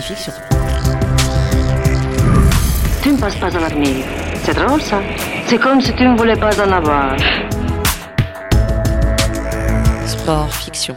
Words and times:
et 0.00 0.02
fiction. 0.02 0.32
Tu 3.02 3.12
ne 3.12 3.18
passes 3.18 3.36
pas 3.36 3.54
à 3.54 3.60
l'avenir. 3.60 4.04
C'est 4.42 4.54
drôle 4.54 4.80
ça. 4.80 5.00
C'est 5.46 5.58
comme 5.58 5.80
si 5.80 5.94
tu 5.94 6.04
ne 6.04 6.16
voulais 6.16 6.36
pas 6.36 6.58
en 6.60 6.72
avoir. 6.72 7.16
Sport 10.06 10.52
fiction. 10.54 10.96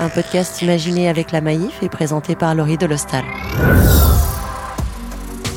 Un 0.00 0.08
podcast 0.08 0.62
imaginé 0.62 1.08
avec 1.08 1.32
la 1.32 1.40
Maïf 1.40 1.82
et 1.82 1.88
présenté 1.88 2.34
par 2.34 2.54
Laurie 2.54 2.78
Delostal. 2.78 3.24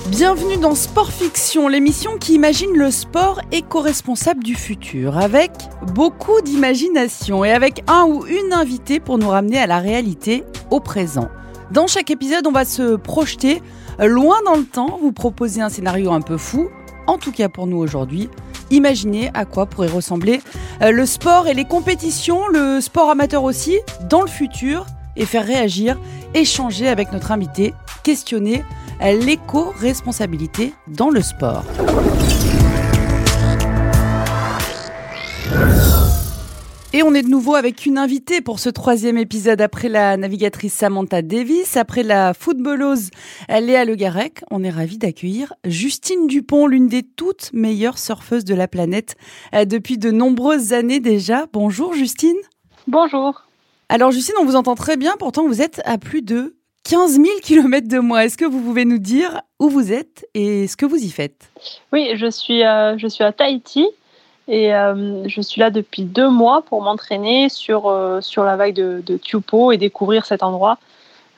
Bienvenue 0.10 0.58
dans 0.58 0.74
Sport 0.74 1.12
Fiction, 1.12 1.68
l'émission 1.68 2.18
qui 2.18 2.34
imagine 2.34 2.72
le 2.74 2.90
sport 2.90 3.42
éco-responsable 3.52 4.44
du 4.44 4.56
futur, 4.56 5.20
avec 5.20 5.52
beaucoup 5.94 6.42
d'imagination 6.42 7.46
et 7.46 7.52
avec 7.52 7.84
un 7.88 8.06
ou 8.06 8.26
une 8.26 8.52
invitée 8.52 9.00
pour 9.00 9.20
nous 9.20 9.30
ramener 9.30 9.60
à 9.60 9.68
la 9.68 9.78
réalité, 9.78 10.44
au 10.72 10.80
présent. 10.80 11.30
Dans 11.70 11.86
chaque 11.86 12.10
épisode, 12.10 12.48
on 12.48 12.52
va 12.52 12.66
se 12.66 12.96
projeter 12.96 13.62
loin 14.00 14.38
dans 14.46 14.56
le 14.56 14.66
temps, 14.66 14.98
vous 15.00 15.12
proposer 15.12 15.62
un 15.62 15.70
scénario 15.70 16.12
un 16.12 16.22
peu 16.22 16.38
fou, 16.38 16.70
en 17.06 17.20
tout 17.20 17.32
cas 17.32 17.48
pour 17.48 17.68
nous 17.68 17.78
aujourd'hui. 17.78 18.30
Imaginez 18.72 19.30
à 19.36 19.46
quoi 19.46 19.68
pourrait 19.68 19.90
ressembler 19.90 20.42
euh, 20.82 20.92
le 20.92 21.06
sport 21.06 21.48
et 21.48 21.54
les 21.54 21.66
compétitions, 21.66 22.48
le 22.48 22.82
sport 22.82 23.12
amateur 23.12 23.44
aussi, 23.44 23.78
dans 24.10 24.22
le 24.22 24.28
futur, 24.28 24.88
et 25.16 25.26
faire 25.26 25.46
réagir, 25.46 26.00
échanger 26.34 26.88
avec 26.88 27.12
notre 27.12 27.32
invité, 27.32 27.76
questionner 28.04 28.64
l'éco-responsabilité 29.02 30.74
dans 30.88 31.10
le 31.10 31.22
sport. 31.22 31.64
Et 36.92 37.04
on 37.04 37.14
est 37.14 37.22
de 37.22 37.30
nouveau 37.30 37.54
avec 37.54 37.86
une 37.86 38.00
invitée 38.00 38.42
pour 38.42 38.60
ce 38.60 38.68
troisième 38.68 39.18
épisode 39.18 39.62
après 39.62 39.90
la 39.90 40.18
navigatrice 40.18 40.74
Samantha 40.74 41.22
Davis, 41.22 41.78
après 41.78 42.02
la 42.02 42.34
footballeuse 42.34 43.12
Léa 43.48 43.86
Le 43.86 43.94
Garec. 43.94 44.42
On 44.50 44.64
est 44.64 44.72
ravi 44.72 44.98
d'accueillir 44.98 45.54
Justine 45.66 46.26
Dupont, 46.26 46.66
l'une 46.66 46.88
des 46.88 47.04
toutes 47.04 47.52
meilleures 47.54 48.00
surfeuses 48.00 48.44
de 48.44 48.56
la 48.56 48.68
planète 48.68 49.16
euh, 49.54 49.66
depuis 49.66 50.00
de 50.00 50.10
nombreuses 50.10 50.74
années 50.74 51.00
déjà. 51.00 51.46
Bonjour 51.54 51.94
Justine. 51.94 52.38
Bonjour. 52.88 53.44
Alors 53.88 54.12
Justine, 54.12 54.36
on 54.42 54.46
vous 54.46 54.56
entend 54.56 54.76
très 54.76 54.98
bien, 54.98 55.16
pourtant 55.18 55.48
vous 55.48 55.62
êtes 55.62 55.82
à 55.86 56.00
plus 56.00 56.24
de 56.24 56.59
15 56.84 57.14
000 57.14 57.26
km 57.44 57.88
de 57.88 58.00
moi. 58.00 58.26
Est-ce 58.26 58.38
que 58.38 58.46
vous 58.46 58.62
pouvez 58.62 58.86
nous 58.86 58.98
dire 58.98 59.42
où 59.60 59.70
vous 59.70 59.92
êtes 59.92 60.28
et 60.34 60.68
ce 60.68 60.76
que 60.76 60.86
vous 60.86 60.98
y 60.98 61.10
faites? 61.10 61.52
Oui, 61.94 62.12
je 62.16 62.30
suis, 62.30 62.64
euh, 62.64 62.98
je 62.98 63.08
suis 63.08 63.24
à 63.24 63.32
Tahiti 63.32 63.88
et 64.48 64.74
euh, 64.74 65.28
je 65.28 65.42
suis 65.42 65.60
là 65.60 65.70
depuis 65.70 66.04
deux 66.04 66.30
mois 66.30 66.64
pour 66.64 66.82
m'entraîner 66.82 67.50
sur, 67.50 67.88
euh, 67.88 68.22
sur 68.22 68.44
la 68.44 68.56
vague 68.56 68.74
de, 68.74 69.04
de 69.06 69.18
Tupo 69.18 69.72
et 69.72 69.78
découvrir 69.78 70.26
cet 70.26 70.42
endroit 70.42 70.78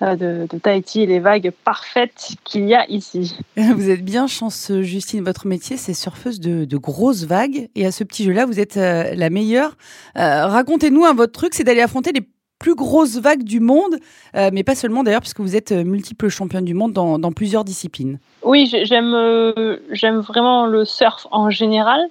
de, 0.02 0.48
Tahiti 0.64 1.02
et 1.02 1.06
les 1.06 1.20
vagues 1.20 1.52
parfaites 1.64 2.30
qu'il 2.44 2.67
y 2.67 2.73
a 2.73 2.89
ici. 2.89 3.38
Vous 3.55 3.92
êtes 3.92 4.03
bien 4.03 4.26
chanceuse, 4.26 4.83
Justine. 4.83 5.23
Votre 5.23 5.45
métier, 5.45 5.78
c'est 5.78 5.94
surfeuse 5.94 6.39
de, 6.39 6.66
de, 6.66 6.78
grosses 6.78 7.26
vagues. 7.26 7.70
Et 7.76 7.86
à 7.86 7.92
ce 7.92 8.03
petit 8.03 8.23
jeu-là, 8.23 8.48
vous 8.48 8.59
êtes 8.59 8.78
la 8.78 9.30
meilleure. 9.30 9.78
Racontez-nous 10.16 11.05
un 11.05 11.14
votre 11.14 11.33
truc, 11.33 11.53
c'est 11.53 11.64
d'aller 11.64 11.81
affronter 11.81 12.14
les 12.14 12.28
plus 12.62 12.76
grosse 12.76 13.17
vague 13.17 13.44
du 13.44 13.59
monde, 13.59 13.95
euh, 14.36 14.52
mais 14.54 14.64
pas 14.64 14.76
seulement 14.76 15.04
d'ailleurs, 15.04 15.22
puisque 15.22 15.40
vous 15.40 15.56
êtes 15.56 15.72
euh, 15.72 15.84
multiple 15.84 16.30
championne 16.30 16.64
du 16.64 16.76
monde 16.76 16.94
dans, 16.94 17.31
plusieurs 17.31 17.64
disciplines. 17.64 18.20
Oui, 18.44 18.72
j'aime 18.84 19.14
euh, 19.16 19.78
j'aime 19.90 20.20
vraiment 20.20 20.67
le 20.67 20.86
surf 20.86 21.28
en 21.32 21.50
général. 21.50 22.02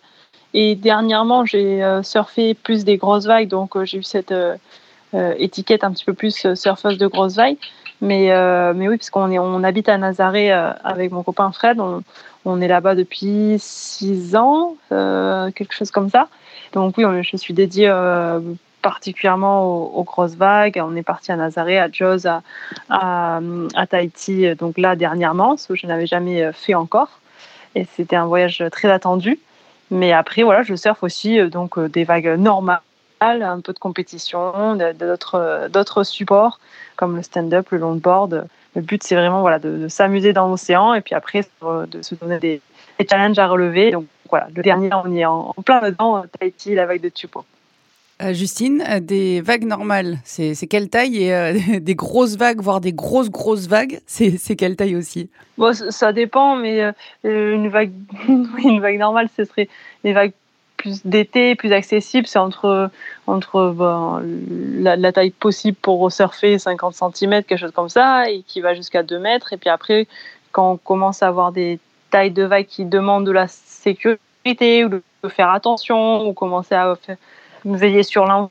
Et 0.53 0.75
dernièrement, 0.75 1.45
j'ai 1.45 1.81
surfé 2.03 2.55
plus 2.55 2.85
des 2.85 2.97
grosses 2.97 3.27
vagues, 3.27 3.47
donc 3.47 3.81
j'ai 3.85 3.99
eu 3.99 4.03
cette 4.03 4.35
étiquette 5.15 5.85
un 5.85 5.93
petit 5.93 6.05
peu 6.05 6.13
plus 6.13 6.55
surfeuse 6.57 6.99
de 6.99 7.07
grosses 7.07 7.37
vagues. 7.37 7.57
Mais, 8.01 8.31
mais 8.75 8.89
oui, 8.89 8.97
puisqu'on 8.97 9.31
on 9.31 9.63
habite 9.63 9.89
à 9.89 9.97
Nazaré 9.97 10.51
avec 10.51 11.13
mon 11.13 11.23
copain 11.23 11.53
Fred, 11.53 11.79
on, 11.79 12.03
on 12.45 12.61
est 12.61 12.67
là-bas 12.67 12.97
depuis 12.97 13.59
six 13.61 14.35
ans, 14.35 14.75
quelque 14.89 15.73
chose 15.73 15.93
comme 15.93 16.11
ça. 16.11 16.27
Donc 16.73 16.97
oui, 16.99 17.05
je 17.23 17.37
suis 17.37 17.55
dédiée 17.55 17.89
particulièrement 18.83 19.65
aux, 19.65 20.05
grosses 20.05 20.35
vagues. 20.35 20.81
On 20.83 20.97
est 20.97 21.03
parti 21.03 21.33
à 21.33 21.37
Nazaré, 21.37 21.79
à 21.79 21.89
Jaws, 21.91 22.27
à, 22.89 23.41
Tahiti, 23.89 24.55
donc 24.57 24.79
là 24.79 24.97
dernièrement, 24.97 25.57
ce 25.57 25.69
que 25.69 25.75
je 25.75 25.87
n'avais 25.87 26.07
jamais 26.07 26.53
fait 26.53 26.75
encore. 26.75 27.21
Et 27.75 27.87
c'était 27.97 28.17
un 28.17 28.27
voyage 28.27 28.65
très 28.73 28.91
attendu. 28.91 29.39
Mais 29.91 30.13
après, 30.13 30.43
voilà, 30.43 30.63
je 30.63 30.75
surfe 30.75 31.03
aussi 31.03 31.39
euh, 31.39 31.49
donc 31.49 31.77
euh, 31.77 31.89
des 31.89 32.05
vagues 32.05 32.37
normales, 32.39 32.81
un 33.21 33.61
peu 33.61 33.73
de 33.73 33.79
compétition, 33.79 34.79
d'autres, 35.69 36.05
supports 36.05 36.59
comme 36.97 37.17
le 37.17 37.23
stand-up, 37.23 37.69
le 37.71 37.79
longboard. 37.79 38.47
Le 38.77 38.83
but, 38.83 39.03
c'est 39.03 39.17
vraiment 39.17 39.41
voilà, 39.41 39.59
de, 39.59 39.89
s'amuser 39.89 40.33
dans 40.33 40.49
l'océan 40.49 40.95
et 40.95 41.01
puis 41.01 41.15
après 41.15 41.45
de 41.63 42.03
se 42.03 42.15
donner 42.15 42.39
des, 42.39 42.63
challenges 43.09 43.39
à 43.39 43.49
relever. 43.49 43.91
Donc 43.91 44.07
voilà, 44.29 44.49
le 44.55 44.63
dernier, 44.63 44.91
on 44.93 45.13
est 45.15 45.25
en, 45.25 45.55
plein 45.65 45.81
dedans, 45.81 46.23
Tahiti, 46.39 46.75
la 46.75 46.87
vague 46.87 47.01
de 47.01 47.09
Tupo. 47.09 47.45
Euh, 48.23 48.35
Justine, 48.35 48.85
euh, 48.87 49.01
des 49.01 49.41
vagues 49.41 49.65
normales, 49.65 50.19
c'est 50.25 50.55
quelle 50.69 50.91
taille 50.91 51.25
Et 51.25 51.35
euh, 51.35 51.59
des 51.81 51.95
grosses 51.95 52.37
vagues, 52.37 52.61
voire 52.61 52.81
des 52.81 52.93
grosses, 52.93 53.31
grosses 53.31 53.67
vagues, 53.67 54.01
c'est 54.07 54.57
quelle 54.57 54.77
taille 54.77 54.97
aussi? 54.97 55.31
Ça 55.91 56.13
dépend, 56.13 56.57
mais 56.57 56.93
une, 57.25 57.69
vague, 57.69 57.93
une 58.29 58.81
vague 58.81 58.99
normale, 58.99 59.29
ce 59.37 59.45
serait 59.45 59.69
des 60.05 60.13
vagues 60.13 60.33
plus 60.77 61.05
d'été, 61.05 61.55
plus 61.55 61.73
accessibles. 61.73 62.27
C'est 62.27 62.39
entre, 62.39 62.91
entre 63.27 63.75
la, 64.79 65.13
taille 65.13 65.31
possible 65.31 65.77
pour 65.81 66.11
surfer, 66.11 66.59
50 66.59 66.95
cm, 66.95 67.45
quelque 67.45 67.59
chose 67.59 67.73
comme 67.73 67.91
ça, 67.91 68.31
et 68.31 68.43
qui 68.47 68.61
va 68.61 68.75
jusqu'à 68.75 69.03
2 69.03 69.19
mètres. 69.19 69.53
Et 69.53 69.57
puis 69.57 69.71
après, 69.71 70.07
quand 70.53 70.73
on 70.73 70.77
commence 70.77 71.23
à 71.23 71.29
avoir 71.29 71.53
des 71.53 71.79
tailles 72.11 72.31
de 72.31 72.43
vagues 72.43 72.67
qui 72.67 72.85
demandent 72.85 73.27
de 73.27 73.33
la 73.33 73.47
sécurité, 73.49 74.85
ou 74.85 74.89
de 74.89 75.03
faire 75.29 75.51
attention, 75.51 76.27
ou 76.27 76.33
commencer 76.33 76.75
à 76.75 76.97
faire 76.97 77.17
veiller 77.65 78.03
sur 78.03 78.27
l'envoi. 78.27 78.51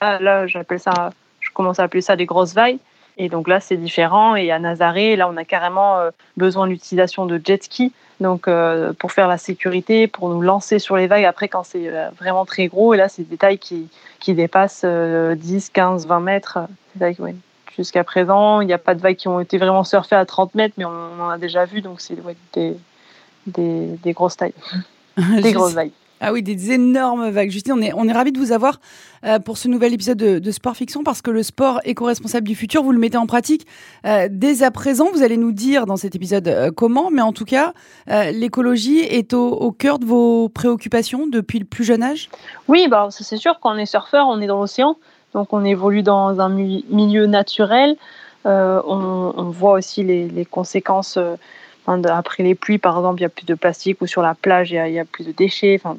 Là, 0.00 0.46
j'appelle 0.46 0.80
ça, 0.80 1.10
je 1.40 1.50
commence 1.50 1.78
à 1.78 1.84
appeler 1.84 2.02
ça 2.02 2.16
des 2.16 2.26
grosses 2.26 2.54
vagues. 2.54 2.78
Et 3.18 3.28
donc 3.28 3.48
là, 3.48 3.60
c'est 3.60 3.76
différent. 3.76 4.36
Et 4.36 4.50
à 4.50 4.58
Nazaré, 4.58 5.16
là, 5.16 5.28
on 5.28 5.36
a 5.36 5.44
carrément 5.44 5.98
euh, 5.98 6.10
besoin 6.36 6.66
de 6.66 6.72
l'utilisation 6.72 7.26
de 7.26 7.40
jet 7.42 7.62
ski. 7.62 7.92
Donc, 8.20 8.48
euh, 8.48 8.92
pour 8.92 9.12
faire 9.12 9.28
la 9.28 9.38
sécurité, 9.38 10.06
pour 10.06 10.28
nous 10.28 10.40
lancer 10.40 10.78
sur 10.78 10.96
les 10.96 11.06
vagues 11.06 11.24
après 11.24 11.48
quand 11.48 11.62
c'est 11.62 11.88
euh, 11.88 12.10
vraiment 12.18 12.44
très 12.44 12.66
gros. 12.66 12.94
Et 12.94 12.96
là, 12.96 13.08
c'est 13.08 13.28
des 13.28 13.36
tailles 13.36 13.58
qui, 13.58 13.88
qui 14.20 14.34
dépassent 14.34 14.84
10, 14.84 15.70
15, 15.70 16.06
20 16.06 16.20
mètres. 16.20 16.58
Jusqu'à 17.76 18.04
présent, 18.04 18.60
il 18.60 18.66
n'y 18.66 18.72
a 18.72 18.78
pas 18.78 18.94
de 18.94 19.00
vagues 19.00 19.16
qui 19.16 19.28
ont 19.28 19.40
été 19.40 19.58
vraiment 19.58 19.84
surfées 19.84 20.16
à 20.16 20.24
30 20.24 20.54
mètres, 20.54 20.74
mais 20.78 20.84
on, 20.84 21.20
en 21.20 21.28
a 21.28 21.38
déjà 21.38 21.64
vu. 21.64 21.82
Donc, 21.82 22.00
c'est 22.00 22.16
des, 22.54 22.76
des, 23.46 23.86
des 24.02 24.12
grosses 24.12 24.36
tailles. 24.36 24.54
des 25.16 25.52
grosses 25.52 25.74
vagues. 25.74 25.92
Ah 26.20 26.32
oui, 26.32 26.42
des 26.42 26.72
énormes 26.72 27.28
vagues. 27.28 27.50
Justine, 27.50 27.74
on 27.74 27.82
est, 27.82 27.92
on 27.94 28.08
est 28.08 28.12
ravis 28.12 28.32
de 28.32 28.38
vous 28.38 28.52
avoir 28.52 28.80
euh, 29.24 29.38
pour 29.38 29.58
ce 29.58 29.68
nouvel 29.68 29.92
épisode 29.92 30.16
de, 30.16 30.50
Sport 30.50 30.74
Fiction 30.74 31.04
parce 31.04 31.20
que 31.20 31.30
le 31.30 31.42
sport 31.42 31.80
éco-responsable 31.84 32.48
du 32.48 32.54
futur, 32.54 32.82
vous 32.82 32.92
le 32.92 32.98
mettez 32.98 33.18
en 33.18 33.26
pratique 33.26 33.66
euh, 34.06 34.28
dès 34.30 34.62
à 34.62 34.70
présent. 34.70 35.10
Vous 35.12 35.22
allez 35.22 35.36
nous 35.36 35.52
dire 35.52 35.84
dans 35.84 35.96
cet 35.96 36.14
épisode 36.14 36.48
euh, 36.48 36.70
comment, 36.74 37.10
mais 37.10 37.20
en 37.20 37.32
tout 37.32 37.44
cas, 37.44 37.74
l'écologie 38.32 39.00
est 39.00 39.34
au, 39.34 39.72
cœur 39.72 39.98
de 39.98 40.06
vos 40.06 40.48
préoccupations 40.48 41.26
depuis 41.26 41.58
le 41.58 41.66
plus 41.66 41.84
jeune 41.84 42.02
âge? 42.02 42.30
Oui, 42.68 42.88
bah, 42.88 43.08
c'est 43.10 43.36
sûr, 43.36 43.58
quand 43.60 43.74
on 43.74 43.78
est 43.78 43.86
surfeur, 43.86 44.26
on 44.28 44.40
est 44.40 44.46
dans 44.46 44.60
l'océan, 44.60 44.96
donc 45.34 45.52
on 45.52 45.64
évolue 45.64 46.02
dans 46.02 46.40
un 46.40 46.48
milieu 46.48 47.26
naturel. 47.26 47.96
On, 48.44 49.50
voit 49.50 49.72
aussi 49.72 50.04
les, 50.04 50.28
les 50.28 50.44
conséquences 50.44 51.18
après 51.86 52.42
les 52.42 52.54
pluies, 52.54 52.78
par 52.78 52.96
exemple, 52.96 53.20
il 53.20 53.22
y 53.22 53.26
a 53.26 53.30
plus 53.30 53.46
de 53.46 53.54
plastique 53.54 54.00
ou 54.00 54.06
sur 54.06 54.22
la 54.22 54.34
plage, 54.34 54.70
il 54.70 54.92
y 54.92 54.98
a, 54.98 55.04
plus 55.04 55.24
de 55.24 55.32
déchets, 55.32 55.80
enfin, 55.82 55.98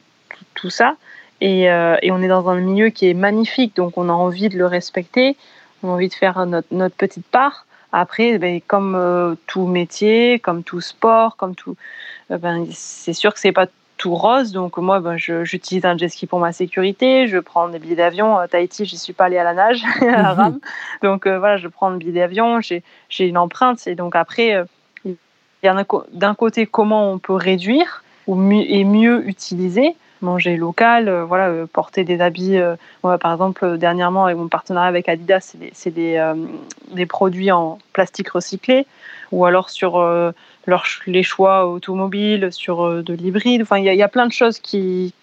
tout, 0.54 0.70
ça. 0.70 0.96
Euh, 1.44 1.98
et, 2.02 2.12
on 2.12 2.22
est 2.22 2.28
dans 2.28 2.50
un 2.50 2.60
milieu 2.60 2.90
qui 2.90 3.10
est 3.10 3.14
magnifique, 3.14 3.76
donc 3.76 3.98
on 3.98 4.10
a 4.10 4.14
envie 4.14 4.50
de 4.50 4.58
le 4.58 4.66
respecter, 4.66 5.38
on 5.84 5.90
a 5.90 5.94
envie 5.94 6.10
de 6.10 6.14
faire 6.14 6.46
notre, 6.46 6.96
petite 6.96 7.28
part. 7.28 7.66
Après, 7.94 8.38
ben, 8.38 8.60
comme 8.66 8.96
euh, 8.96 9.36
tout 9.48 9.66
métier, 9.66 10.40
comme 10.40 10.64
tout 10.64 10.82
sport, 10.82 11.38
comme 11.38 11.56
tout, 11.56 11.78
euh, 12.32 12.38
ben, 12.38 12.66
c'est 12.72 13.14
sûr 13.14 13.34
que 13.34 13.40
c'est 13.40 13.54
pas 13.54 13.68
tout 13.98 14.14
rose. 14.14 14.52
Donc 14.52 14.78
moi, 14.78 15.00
ben, 15.00 15.16
j'utilise 15.18 15.86
un 15.86 15.98
jet 15.98 16.10
ski 16.10 16.28
pour 16.28 16.40
ma 16.40 16.52
sécurité. 16.52 17.28
Je 17.28 17.38
prends 17.38 17.70
des 17.70 17.80
billets 17.80 17.96
d'avion. 17.96 18.38
À 18.38 18.48
Tahiti, 18.50 18.86
je 18.86 18.96
suis 18.98 19.14
pas 19.14 19.26
allée 19.26 19.38
à 19.38 19.46
la 19.46 19.54
nage, 19.54 19.84
à 20.02 20.06
la 20.06 20.34
rame. 20.34 20.60
Donc 21.02 21.28
voilà, 21.28 21.56
je 21.58 21.70
prends 21.70 21.88
un 21.88 21.96
billet 21.96 22.12
d'avion. 22.12 22.60
J'ai 22.60 22.84
une 23.20 23.38
empreinte. 23.38 23.88
Et 23.88 23.96
donc 23.96 24.16
après, 24.16 24.66
d'un 25.64 26.36
côté 26.36 26.66
comment 26.66 27.12
on 27.12 27.20
peut 27.20 27.34
réduire 27.34 28.04
et 28.28 28.84
mieux 28.84 29.28
utiliser 29.28 29.96
manger 30.22 30.58
local, 30.58 31.10
euh, 31.10 31.26
voilà, 31.26 31.50
euh, 31.50 31.66
porter 31.66 32.04
des 32.04 32.22
habits. 32.22 32.58
Euh, 32.58 32.76
par 33.02 33.32
exemple, 33.32 33.78
dernièrement, 33.78 34.26
avec 34.26 34.38
mon 34.38 34.48
partenariat 34.48 34.88
avec 34.88 35.10
Adidas, 35.10 35.56
c'est 35.74 35.92
des, 35.92 37.06
produits 37.08 37.52
en 37.52 37.80
plastique 37.94 38.30
recyclé, 38.30 38.86
ou 39.32 39.46
alors 39.46 39.70
sur 39.70 40.04
les 41.06 41.24
choix 41.24 41.68
automobiles, 41.68 42.50
sur 42.52 43.04
de 43.04 43.14
l'hybride. 43.14 43.62
Enfin, 43.62 43.78
il 43.78 43.86
y, 43.86 44.04
a 44.04 44.08
plein 44.08 44.28
de 44.28 44.34
choses 44.34 44.60
qui, 44.60 45.14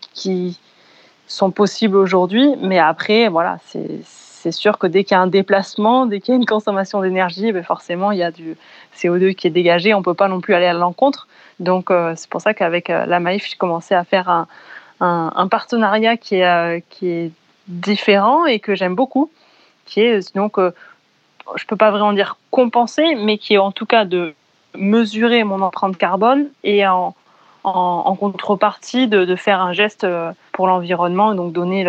sont 1.26 1.50
possibles 1.50 1.96
aujourd'hui, 1.96 2.50
mais 2.60 2.78
après, 2.78 3.28
voilà, 3.28 3.58
c'est 3.66 4.00
sûr 4.52 4.78
que 4.78 4.86
dès 4.86 5.04
qu'il 5.04 5.14
y 5.14 5.18
a 5.18 5.20
un 5.20 5.26
déplacement, 5.26 6.06
dès 6.06 6.20
qu'il 6.20 6.32
y 6.32 6.36
a 6.36 6.38
une 6.38 6.46
consommation 6.46 7.00
d'énergie, 7.00 7.52
ben 7.52 7.62
forcément, 7.62 8.12
il 8.12 8.18
y 8.18 8.22
a 8.22 8.30
du 8.30 8.56
CO2 8.96 9.34
qui 9.34 9.46
est 9.46 9.50
dégagé. 9.50 9.94
On 9.94 9.98
ne 9.98 10.04
peut 10.04 10.14
pas 10.14 10.28
non 10.28 10.40
plus 10.40 10.54
aller 10.54 10.66
à 10.66 10.72
l'encontre. 10.72 11.28
Donc, 11.60 11.90
c'est 12.16 12.28
pour 12.28 12.40
ça 12.40 12.52
qu'avec 12.52 12.88
la 12.88 13.20
Maïf, 13.20 13.48
j'ai 13.48 13.56
commencé 13.56 13.94
à 13.94 14.04
faire 14.04 14.46
un, 15.00 15.48
partenariat 15.48 16.16
qui 16.16 16.36
est, 16.36 16.82
qui 16.90 17.08
est 17.08 17.30
différent 17.68 18.44
et 18.46 18.58
que 18.58 18.74
j'aime 18.74 18.94
beaucoup, 18.94 19.30
qui 19.86 20.00
est 20.00 20.34
donc, 20.34 20.58
je 20.58 21.62
ne 21.62 21.66
peux 21.68 21.76
pas 21.76 21.90
vraiment 21.90 22.12
dire 22.12 22.36
compenser, 22.50 23.14
mais 23.14 23.38
qui 23.38 23.54
est 23.54 23.58
en 23.58 23.72
tout 23.72 23.86
cas 23.86 24.04
de 24.04 24.34
mesurer 24.76 25.44
mon 25.44 25.60
empreinte 25.62 25.96
carbone 25.96 26.48
et 26.64 26.86
en, 26.86 27.14
en, 27.64 28.14
contrepartie 28.14 29.08
de, 29.08 29.36
faire 29.36 29.60
un 29.60 29.72
geste 29.72 30.04
euh, 30.04 30.32
pour 30.52 30.66
l'environnement, 30.66 31.34
donc 31.34 31.52
donner 31.52 31.82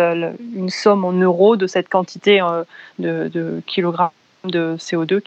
une 0.54 0.70
somme 0.70 1.04
en 1.04 1.12
euros 1.12 1.56
de 1.56 1.66
cette 1.66 1.88
quantité 1.88 2.40
euh, 2.40 2.64
de, 2.98 3.62
kilogrammes 3.66 4.10
de 4.44 4.76
CO2 4.78 5.22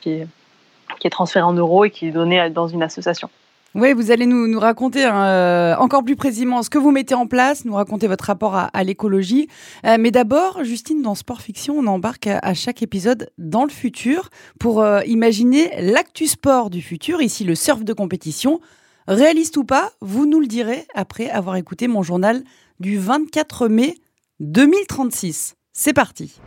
qui, 0.00 0.10
est, 0.10 1.10
transférée 1.10 1.44
en 1.44 1.54
euros 1.54 1.84
et 1.84 1.90
qui 1.90 2.08
est 2.08 2.12
donnée 2.12 2.50
dans 2.50 2.68
une 2.68 2.82
association. 2.82 3.30
Oui, 3.74 3.94
vous 3.94 4.10
allez 4.10 4.26
nous, 4.26 4.46
nous 4.48 4.60
raconter 4.60 5.04
hein, 5.04 5.24
euh, 5.24 5.74
encore 5.76 6.04
plus 6.04 6.14
précisément 6.14 6.62
ce 6.62 6.68
que 6.68 6.76
vous 6.76 6.90
mettez 6.90 7.14
en 7.14 7.26
place, 7.26 7.64
nous 7.64 7.74
raconter 7.74 8.06
votre 8.06 8.26
rapport 8.26 8.54
à, 8.54 8.84
l'écologie. 8.84 9.48
mais 9.82 10.10
d'abord, 10.10 10.62
Justine, 10.62 11.00
dans 11.00 11.14
Sport 11.14 11.40
Fiction, 11.40 11.76
on 11.78 11.86
embarque 11.86 12.26
à, 12.26 12.52
chaque 12.52 12.82
épisode 12.82 13.30
dans 13.38 13.64
le 13.64 13.70
futur 13.70 14.28
pour 14.60 14.84
imaginer 15.06 15.70
l'actu 15.80 16.26
sport 16.26 16.68
du 16.68 16.82
futur, 16.82 17.22
ici 17.22 17.44
le 17.44 17.54
surf 17.54 17.82
de 17.82 17.94
compétition. 17.94 18.60
Réaliste 19.08 19.56
ou 19.56 19.64
pas, 19.64 19.90
vous 20.00 20.26
nous 20.26 20.40
le 20.40 20.46
direz 20.46 20.86
après 20.94 21.28
avoir 21.28 21.56
écouté 21.56 21.88
mon 21.88 22.02
journal 22.02 22.42
du 22.78 22.98
24 22.98 23.68
mai 23.68 23.96
2036. 24.40 25.54
C'est 25.72 25.92
parti. 25.92 26.40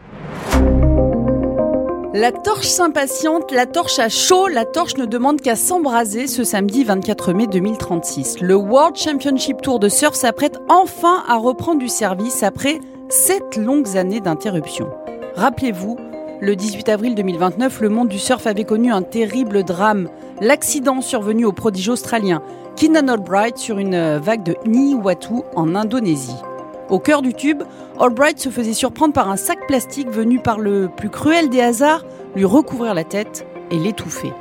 La 2.13 2.31
torche 2.31 2.67
s'impatiente, 2.67 3.51
la 3.51 3.65
torche 3.65 3.99
a 3.99 4.07
chaud, 4.07 4.47
la 4.47 4.63
torche 4.63 4.95
ne 4.95 5.05
demande 5.05 5.41
qu'à 5.41 5.57
s'embraser 5.57 6.27
ce 6.27 6.45
samedi 6.45 6.85
24 6.85 7.33
mai 7.33 7.47
2036. 7.47 8.39
Le 8.39 8.55
World 8.55 8.95
Championship 8.95 9.61
Tour 9.61 9.79
de 9.79 9.89
surf 9.89 10.15
s'apprête 10.15 10.57
enfin 10.69 11.25
à 11.27 11.35
reprendre 11.35 11.79
du 11.79 11.89
service 11.89 12.41
après 12.41 12.79
sept 13.09 13.57
longues 13.57 13.97
années 13.97 14.21
d'interruption. 14.21 14.89
Rappelez-vous, 15.35 15.97
le 16.41 16.55
18 16.55 16.89
avril 16.89 17.15
2029, 17.15 17.81
le 17.81 17.89
monde 17.89 18.09
du 18.09 18.19
surf 18.19 18.45
avait 18.45 18.65
connu 18.65 18.91
un 18.91 19.01
terrible 19.01 19.63
drame, 19.63 20.09
l'accident 20.41 21.01
survenu 21.01 21.45
au 21.45 21.51
prodige 21.51 21.89
australien 21.89 22.41
Keenan 22.75 23.07
Albright 23.07 23.57
sur 23.57 23.77
une 23.77 24.17
vague 24.17 24.43
de 24.43 24.55
Niwatu 24.65 25.35
en 25.55 25.75
Indonésie. 25.75 26.35
Au 26.89 26.99
cœur 26.99 27.21
du 27.21 27.33
tube, 27.33 27.63
Albright 27.99 28.39
se 28.39 28.49
faisait 28.49 28.73
surprendre 28.73 29.13
par 29.13 29.29
un 29.29 29.37
sac 29.37 29.65
plastique 29.65 30.09
venu 30.09 30.39
par 30.39 30.59
le 30.59 30.89
plus 30.89 31.09
cruel 31.09 31.49
des 31.49 31.61
hasards 31.61 32.03
lui 32.35 32.45
recouvrir 32.45 32.93
la 32.93 33.05
tête 33.05 33.47
et 33.71 33.79
l'étouffer. 33.79 34.33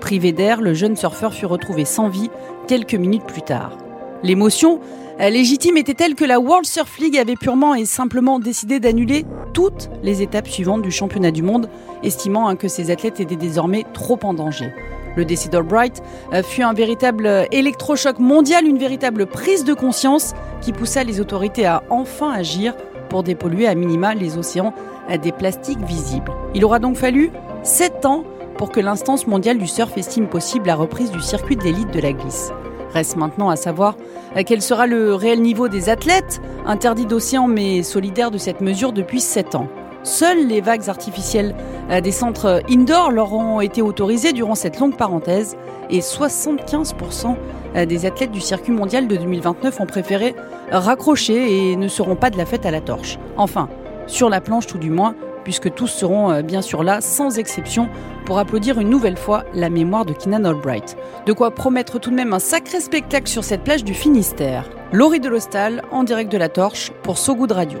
Privé 0.00 0.32
d'air, 0.32 0.60
le 0.60 0.72
jeune 0.72 0.96
surfeur 0.96 1.34
fut 1.34 1.46
retrouvé 1.46 1.84
sans 1.84 2.08
vie 2.08 2.30
quelques 2.68 2.94
minutes 2.94 3.26
plus 3.26 3.42
tard. 3.42 3.76
L'émotion 4.22 4.80
légitime 5.28 5.76
était 5.76 5.92
telle 5.92 6.14
que 6.14 6.24
la 6.24 6.40
World 6.40 6.64
Surf 6.64 6.98
League 6.98 7.18
avait 7.18 7.36
purement 7.36 7.74
et 7.74 7.84
simplement 7.84 8.38
décidé 8.38 8.80
d'annuler 8.80 9.26
toutes 9.52 9.90
les 10.02 10.22
étapes 10.22 10.48
suivantes 10.48 10.80
du 10.80 10.90
championnat 10.90 11.30
du 11.30 11.42
monde, 11.42 11.68
estimant 12.02 12.48
hein, 12.48 12.56
que 12.56 12.68
ces 12.68 12.90
athlètes 12.90 13.20
étaient 13.20 13.36
désormais 13.36 13.84
trop 13.92 14.18
en 14.22 14.32
danger. 14.32 14.72
Le 15.16 15.26
décès 15.26 15.50
d'Albright 15.50 16.02
euh, 16.32 16.42
fut 16.42 16.62
un 16.62 16.72
véritable 16.72 17.46
électrochoc 17.50 18.18
mondial, 18.18 18.66
une 18.66 18.78
véritable 18.78 19.26
prise 19.26 19.64
de 19.64 19.74
conscience 19.74 20.32
qui 20.62 20.72
poussa 20.72 21.04
les 21.04 21.20
autorités 21.20 21.66
à 21.66 21.82
enfin 21.90 22.30
agir 22.30 22.74
pour 23.10 23.22
dépolluer 23.22 23.66
à 23.66 23.74
minima 23.74 24.14
les 24.14 24.38
océans 24.38 24.72
à 25.08 25.18
des 25.18 25.32
plastiques 25.32 25.82
visibles. 25.82 26.32
Il 26.54 26.64
aura 26.64 26.78
donc 26.78 26.96
fallu 26.96 27.30
sept 27.62 28.06
ans 28.06 28.24
pour 28.56 28.70
que 28.70 28.80
l'instance 28.80 29.26
mondiale 29.26 29.58
du 29.58 29.66
surf 29.66 29.98
estime 29.98 30.28
possible 30.28 30.66
la 30.66 30.76
reprise 30.76 31.10
du 31.10 31.20
circuit 31.20 31.56
de 31.56 31.64
l'élite 31.64 31.90
de 31.90 32.00
la 32.00 32.12
glisse. 32.12 32.52
Reste 32.92 33.16
maintenant 33.16 33.50
à 33.50 33.56
savoir 33.56 33.96
euh, 34.36 34.42
quel 34.44 34.62
sera 34.62 34.86
le 34.86 35.14
réel 35.14 35.40
niveau 35.40 35.68
des 35.68 35.88
athlètes, 35.88 36.40
interdits 36.66 37.06
d'océan 37.06 37.46
mais 37.46 37.82
solidaires 37.82 38.30
de 38.30 38.38
cette 38.38 38.60
mesure 38.60 38.92
depuis 38.92 39.20
7 39.20 39.54
ans. 39.54 39.68
Seules 40.02 40.46
les 40.46 40.60
vagues 40.60 40.88
artificielles 40.88 41.54
euh, 41.90 42.00
des 42.00 42.12
centres 42.12 42.62
indoor 42.68 43.10
leur 43.10 43.32
ont 43.32 43.60
été 43.60 43.82
autorisées 43.82 44.32
durant 44.32 44.54
cette 44.54 44.78
longue 44.80 44.96
parenthèse 44.96 45.56
et 45.90 46.00
75% 46.00 47.36
euh, 47.76 47.86
des 47.86 48.06
athlètes 48.06 48.32
du 48.32 48.40
circuit 48.40 48.72
mondial 48.72 49.06
de 49.08 49.16
2029 49.16 49.80
ont 49.80 49.86
préféré 49.86 50.34
raccrocher 50.70 51.70
et 51.70 51.76
ne 51.76 51.88
seront 51.88 52.16
pas 52.16 52.30
de 52.30 52.38
la 52.38 52.46
fête 52.46 52.64
à 52.64 52.70
la 52.70 52.80
torche. 52.80 53.18
Enfin, 53.36 53.68
sur 54.06 54.28
la 54.28 54.40
planche 54.40 54.66
tout 54.66 54.78
du 54.78 54.90
moins, 54.90 55.14
puisque 55.44 55.72
tous 55.74 55.86
seront 55.86 56.30
euh, 56.30 56.42
bien 56.42 56.62
sûr 56.62 56.82
là, 56.82 57.00
sans 57.00 57.38
exception, 57.38 57.88
pour 58.24 58.38
applaudir 58.38 58.78
une 58.78 58.90
nouvelle 58.90 59.16
fois 59.16 59.44
la 59.54 59.70
mémoire 59.70 60.04
de 60.04 60.12
Keenan 60.12 60.44
Albright. 60.44 60.96
De 61.26 61.32
quoi 61.32 61.50
promettre 61.50 61.98
tout 61.98 62.10
de 62.10 62.16
même 62.16 62.32
un 62.32 62.38
sacré 62.38 62.80
spectacle 62.80 63.28
sur 63.28 63.44
cette 63.44 63.64
plage 63.64 63.84
du 63.84 63.94
Finistère. 63.94 64.68
Laurie 64.92 65.20
Delostal, 65.20 65.82
en 65.90 66.04
direct 66.04 66.30
de 66.30 66.38
la 66.38 66.48
Torche, 66.48 66.90
pour 67.02 67.18
So 67.18 67.34
Good 67.34 67.52
Radio. 67.52 67.80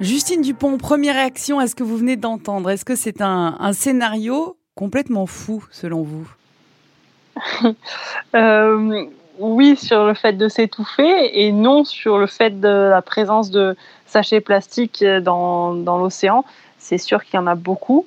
Justine 0.00 0.42
Dupont, 0.42 0.78
première 0.78 1.14
réaction 1.14 1.60
à 1.60 1.68
ce 1.68 1.76
que 1.76 1.84
vous 1.84 1.96
venez 1.96 2.16
d'entendre. 2.16 2.70
Est-ce 2.70 2.84
que 2.84 2.96
c'est 2.96 3.20
un, 3.20 3.56
un, 3.60 3.72
scénario 3.72 4.56
complètement 4.74 5.26
fou, 5.26 5.64
selon 5.70 6.02
vous? 6.02 6.28
Euh, 8.34 9.04
oui 9.38 9.76
sur 9.76 10.04
le 10.04 10.14
fait 10.14 10.34
de 10.34 10.48
s'étouffer 10.48 11.44
et 11.44 11.52
non 11.52 11.84
sur 11.84 12.18
le 12.18 12.26
fait 12.26 12.60
de 12.60 12.68
la 12.68 13.02
présence 13.02 13.50
de 13.50 13.76
sachets 14.06 14.40
plastiques 14.40 15.04
dans, 15.04 15.74
dans 15.74 15.98
l'océan. 15.98 16.44
C'est 16.78 16.98
sûr 16.98 17.24
qu'il 17.24 17.34
y 17.34 17.38
en 17.38 17.46
a 17.46 17.54
beaucoup 17.54 18.06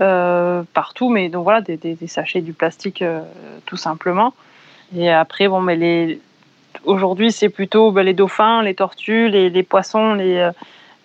euh, 0.00 0.62
partout, 0.72 1.10
mais 1.10 1.28
donc 1.28 1.44
voilà, 1.44 1.60
des, 1.60 1.76
des, 1.76 2.06
sachets 2.06 2.40
du 2.40 2.54
plastique 2.54 3.02
euh, 3.02 3.20
tout 3.66 3.76
simplement. 3.76 4.32
Et 4.96 5.10
après, 5.10 5.48
bon, 5.48 5.60
mais 5.60 5.76
les... 5.76 6.20
aujourd'hui, 6.84 7.30
c'est 7.30 7.50
plutôt 7.50 7.92
ben, 7.92 8.02
les 8.02 8.14
dauphins, 8.14 8.62
les 8.62 8.74
tortues, 8.74 9.28
les, 9.28 9.62
poissons, 9.62 10.14
les, 10.14 10.38
euh, 10.38 10.50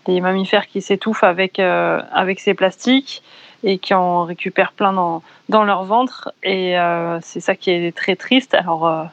les, 0.07 0.21
mammifères 0.21 0.67
qui 0.67 0.81
s'étouffent 0.81 1.25
avec, 1.25 1.59
avec 1.59 2.39
ces 2.39 2.53
plastiques 2.53 3.23
et 3.63 3.77
qui 3.77 3.93
en 3.93 4.23
récupèrent 4.23 4.71
plein 4.71 4.93
dans, 4.93 5.21
dans 5.49 5.63
leur 5.65 5.83
ventre. 5.83 6.31
Et 6.43 6.75
c'est 7.21 7.39
ça 7.41 7.55
qui 7.55 7.71
est 7.71 7.95
très 7.95 8.15
triste. 8.15 8.53
Alors, 8.53 9.09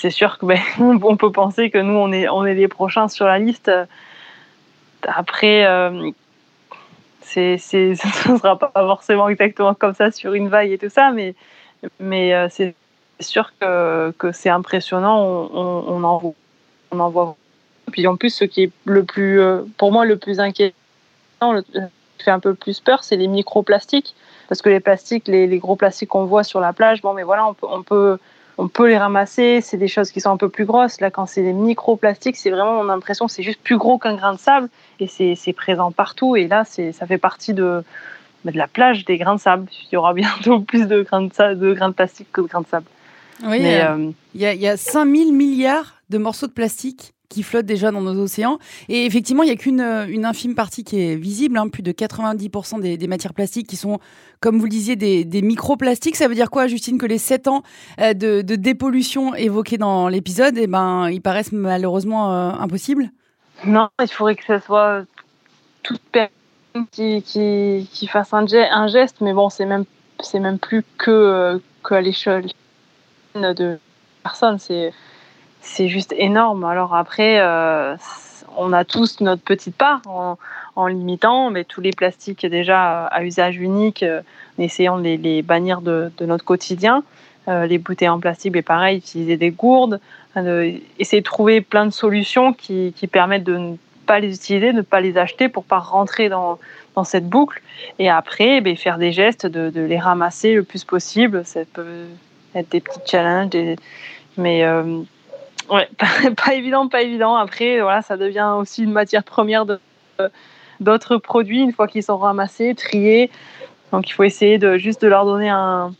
c'est 0.00 0.10
sûr 0.10 0.38
que 0.38 0.46
ben, 0.46 0.58
on 0.80 1.16
peut 1.16 1.30
penser 1.30 1.70
que 1.70 1.78
nous 1.78 1.94
on 1.94 2.44
est 2.46 2.54
les 2.54 2.68
prochains 2.68 3.08
sur 3.08 3.26
la 3.26 3.38
liste. 3.38 3.70
Après, 5.02 5.66
euh, 5.66 6.10
ce 7.22 8.30
ne 8.32 8.38
sera 8.38 8.58
pas 8.58 8.72
forcément 8.74 9.28
exactement 9.28 9.74
comme 9.74 9.94
ça 9.94 10.10
sur 10.10 10.34
une 10.34 10.48
vague 10.48 10.70
et 10.70 10.78
tout 10.78 10.88
ça, 10.88 11.12
mais 11.12 12.34
euh, 12.34 12.48
c'est 12.50 12.74
sûr 13.20 13.52
que, 13.60 14.12
c'est 14.32 14.48
impressionnant. 14.48 15.20
On, 15.52 16.02
en 16.02 16.18
voit, 16.18 16.34
on 16.90 17.00
en. 17.00 17.36
Puis 17.92 18.06
en 18.06 18.16
plus, 18.16 18.30
ce 18.30 18.44
qui 18.44 18.64
est 18.64 18.72
le 18.84 19.04
plus 19.04 19.40
euh, 19.40 19.62
pour 19.76 19.92
moi 19.92 20.06
le 20.06 20.16
plus 20.16 20.40
inquiétant, 20.40 21.52
le, 21.52 21.62
qui 21.62 22.24
fait 22.24 22.30
un 22.30 22.40
peu 22.40 22.54
plus 22.54 22.80
peur, 22.80 23.04
c'est 23.04 23.16
les 23.16 23.28
microplastiques 23.28 24.14
parce 24.48 24.62
que 24.62 24.68
les 24.68 24.80
plastiques, 24.80 25.28
les, 25.28 25.58
gros 25.58 25.76
plastiques 25.76 26.08
qu'on 26.08 26.24
voit 26.24 26.42
sur 26.42 26.58
la 26.58 26.72
plage, 26.72 27.02
bon 27.02 27.14
mais 27.14 27.22
voilà, 27.22 27.46
on 27.62 27.82
peut 27.82 28.18
on 28.60 28.68
peut 28.68 28.88
les 28.88 28.98
ramasser, 28.98 29.62
c'est 29.62 29.78
des 29.78 29.88
choses 29.88 30.10
qui 30.10 30.20
sont 30.20 30.30
un 30.30 30.36
peu 30.36 30.50
plus 30.50 30.66
grosses. 30.66 31.00
Là, 31.00 31.10
quand 31.10 31.24
c'est 31.24 31.42
des 31.42 31.54
microplastiques, 31.54 32.36
c'est 32.36 32.50
vraiment, 32.50 32.78
on 32.78 32.90
a 32.90 32.94
l'impression 32.94 33.26
que 33.26 33.32
c'est 33.32 33.42
juste 33.42 33.62
plus 33.62 33.78
gros 33.78 33.96
qu'un 33.96 34.16
grain 34.16 34.34
de 34.34 34.38
sable 34.38 34.68
et 35.00 35.06
c'est 35.06 35.52
présent 35.54 35.90
partout. 35.92 36.36
Et 36.36 36.46
là, 36.46 36.64
ça 36.64 37.06
fait 37.06 37.16
partie 37.16 37.54
de, 37.54 37.82
de 38.44 38.58
la 38.58 38.68
plage 38.68 39.06
des 39.06 39.16
grains 39.16 39.36
de 39.36 39.40
sable. 39.40 39.66
Il 39.90 39.94
y 39.94 39.96
aura 39.96 40.12
bientôt 40.12 40.60
plus 40.72 40.86
de 40.86 41.00
grains 41.00 41.22
de, 41.22 41.54
de, 41.54 41.72
grains 41.72 41.88
de 41.88 41.94
plastique 41.94 42.28
que 42.32 42.42
de 42.42 42.46
grains 42.48 42.60
de 42.60 42.66
sable. 42.66 42.86
Oui, 43.44 43.60
euh, 43.64 43.96
euh, 43.96 44.10
il 44.34 44.42
y, 44.42 44.46
a, 44.46 44.52
il 44.52 44.60
y 44.60 44.68
a 44.68 44.76
5000 44.76 45.32
milliards 45.32 45.94
de 46.10 46.18
morceaux 46.18 46.46
de 46.46 46.52
plastique 46.52 47.14
qui 47.30 47.42
flottent 47.42 47.64
déjà 47.64 47.90
dans 47.90 48.02
nos 48.02 48.20
océans. 48.20 48.58
Et 48.90 49.06
effectivement, 49.06 49.42
il 49.44 49.46
n'y 49.46 49.52
a 49.52 49.56
qu'une 49.56 49.80
euh, 49.80 50.24
infime 50.24 50.54
partie 50.54 50.84
qui 50.84 51.00
est 51.00 51.14
visible. 51.14 51.56
Hein. 51.56 51.68
plus 51.68 51.82
de 51.82 51.92
90% 51.92 52.80
des, 52.80 53.06
matières 53.06 53.32
plastiques 53.32 53.66
qui 53.66 53.76
sont, 53.76 53.98
comme 54.40 54.58
vous 54.58 54.64
le 54.64 54.70
disiez, 54.70 54.96
des, 54.96 55.24
des 55.24 55.40
microplastiques. 55.40 56.16
Ça 56.16 56.28
veut 56.28 56.34
dire 56.34 56.50
quoi, 56.50 56.66
Justine 56.66 56.98
Que 56.98 57.06
les 57.06 57.18
7 57.18 57.48
ans 57.48 57.62
euh, 58.00 58.12
de, 58.12 58.42
dépollution 58.42 59.34
évoqués 59.34 59.78
dans 59.78 60.08
l'épisode, 60.08 60.58
eh 60.58 60.66
ben, 60.66 61.08
ils 61.08 61.22
paraissent 61.22 61.52
malheureusement 61.52 62.32
euh, 62.32 62.50
impossibles? 62.50 63.10
Non, 63.64 63.88
il 64.02 64.08
faudrait 64.08 64.34
que 64.34 64.44
ce 64.44 64.58
soit 64.58 65.04
toute 65.82 66.02
personne 66.10 66.86
qui, 66.90 68.08
fasse 68.10 68.34
un, 68.34 68.46
geste. 68.88 69.20
Mais 69.20 69.32
bon, 69.32 69.48
c'est 69.48 69.66
même, 69.66 69.84
même 70.34 70.58
plus 70.58 70.84
que, 70.98 71.60
à 71.88 72.00
l'échelle 72.00 72.46
de 73.36 73.78
personnes. 74.24 74.58
C'est 74.58 74.92
c'est 75.60 75.88
juste 75.88 76.14
énorme. 76.16 76.64
Alors 76.64 76.94
après, 76.94 77.40
euh, 77.40 77.96
on 78.56 78.72
a 78.72 78.84
tous 78.84 79.20
notre 79.20 79.42
petite 79.42 79.76
part 79.76 80.02
en, 80.06 80.36
limitant 80.86 81.50
mais 81.50 81.64
tous 81.64 81.82
les 81.82 81.90
plastiques 81.90 82.46
déjà 82.46 83.04
à 83.06 83.22
usage 83.22 83.56
unique, 83.56 84.02
euh, 84.02 84.22
en 84.58 84.62
essayant 84.62 84.98
de 84.98 85.02
les, 85.02 85.42
bannir 85.42 85.82
de, 85.82 86.10
notre 86.20 86.44
quotidien. 86.44 87.02
les 87.46 87.78
bouteilles 87.78 88.08
en 88.08 88.20
plastique, 88.20 88.52
mais 88.54 88.62
pareil, 88.62 88.98
utiliser 88.98 89.36
des 89.36 89.50
gourdes, 89.50 90.00
essayer 90.98 91.20
de 91.20 91.24
trouver 91.24 91.60
plein 91.60 91.86
de 91.86 91.90
solutions 91.90 92.52
qui, 92.52 92.92
permettent 93.10 93.44
de 93.44 93.56
ne 93.56 93.76
pas 94.06 94.20
les 94.20 94.34
utiliser, 94.34 94.72
de 94.72 94.78
ne 94.78 94.82
pas 94.82 95.00
les 95.00 95.16
acheter 95.18 95.48
pour 95.48 95.64
pas 95.64 95.78
rentrer 95.78 96.28
dans, 96.28 96.58
cette 97.04 97.28
boucle. 97.28 97.62
Et 97.98 98.10
après, 98.10 98.60
ben, 98.60 98.76
faire 98.76 98.98
des 98.98 99.10
gestes, 99.12 99.46
de, 99.46 99.80
les 99.80 99.98
ramasser 99.98 100.54
le 100.54 100.64
plus 100.64 100.84
possible. 100.84 101.44
Ça 101.44 101.60
peut 101.72 102.06
être 102.54 102.70
des 102.70 102.80
petits 102.80 103.00
challenges, 103.06 103.76
mais 104.36 104.64
euh, 104.64 105.02
ouais, 105.70 105.88
pas, 106.36 106.54
évident, 106.54 106.88
pas 106.88 107.02
évident. 107.02 107.36
Après, 107.36 107.80
voilà, 107.80 108.02
ça 108.02 108.16
devient 108.16 108.54
aussi 108.58 108.84
une 108.84 108.92
matière 108.92 109.24
première 109.24 109.66
de, 109.66 109.80
d'autres 110.80 111.16
produits 111.16 111.60
une 111.60 111.72
fois 111.72 111.86
qu'ils 111.86 112.02
sont 112.02 112.18
ramassés, 112.18 112.74
triés. 112.74 113.30
Donc 113.92 114.08
il 114.08 114.12
faut 114.12 114.22
essayer 114.22 114.58
de 114.58 114.76
juste 114.76 115.02
de 115.02 115.08
leur 115.08 115.24
donner 115.24 115.48
un. 115.48 115.94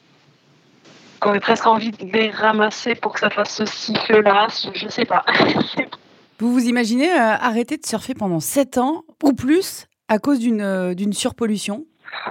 On 1.23 1.33
a 1.33 1.41
presque 1.41 1.67
envie 1.67 1.91
de 1.91 2.13
les 2.13 2.31
ramasser 2.31 2.95
pour 2.95 3.13
que 3.13 3.21
ça 3.21 3.29
fasse 3.29 3.55
ce 3.55 3.67
cycle-là. 3.67 4.47
Je 4.75 4.89
sais 4.89 5.05
pas. 5.05 5.25
Vous 6.39 6.51
vous 6.55 6.65
imaginez 6.65 7.11
euh, 7.13 7.19
arrêter 7.19 7.77
de 7.77 7.85
surfer 7.85 8.15
pendant 8.15 8.41
7 8.41 8.79
ans 8.79 9.05
ou 9.23 9.35
plus 9.35 9.87
à 10.09 10.19
cause 10.19 10.39
d'une 10.39 10.63
euh, 10.63 10.95
d'une 10.95 11.13
surpollution? 11.13 11.85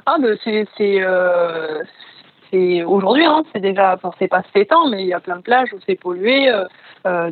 Ah, 0.08 0.16
ben 0.20 0.36
c'est 0.44 0.66
euh, 0.82 1.84
c'est 2.50 2.84
aujourd'hui, 2.84 3.26
hein, 3.26 3.44
c'est 3.54 3.62
déjà, 3.62 3.94
enfin, 3.94 4.10
c'est 4.18 4.28
pas 4.28 4.42
7 4.52 4.74
ans, 4.74 4.90
mais 4.90 5.04
il 5.04 5.08
y 5.08 5.14
a 5.14 5.20
plein 5.20 5.36
de 5.36 5.44
plages 5.44 5.72
où 5.74 5.78
c'est 5.86 5.96
pollué. 5.96 6.52
Euh, 7.06 7.32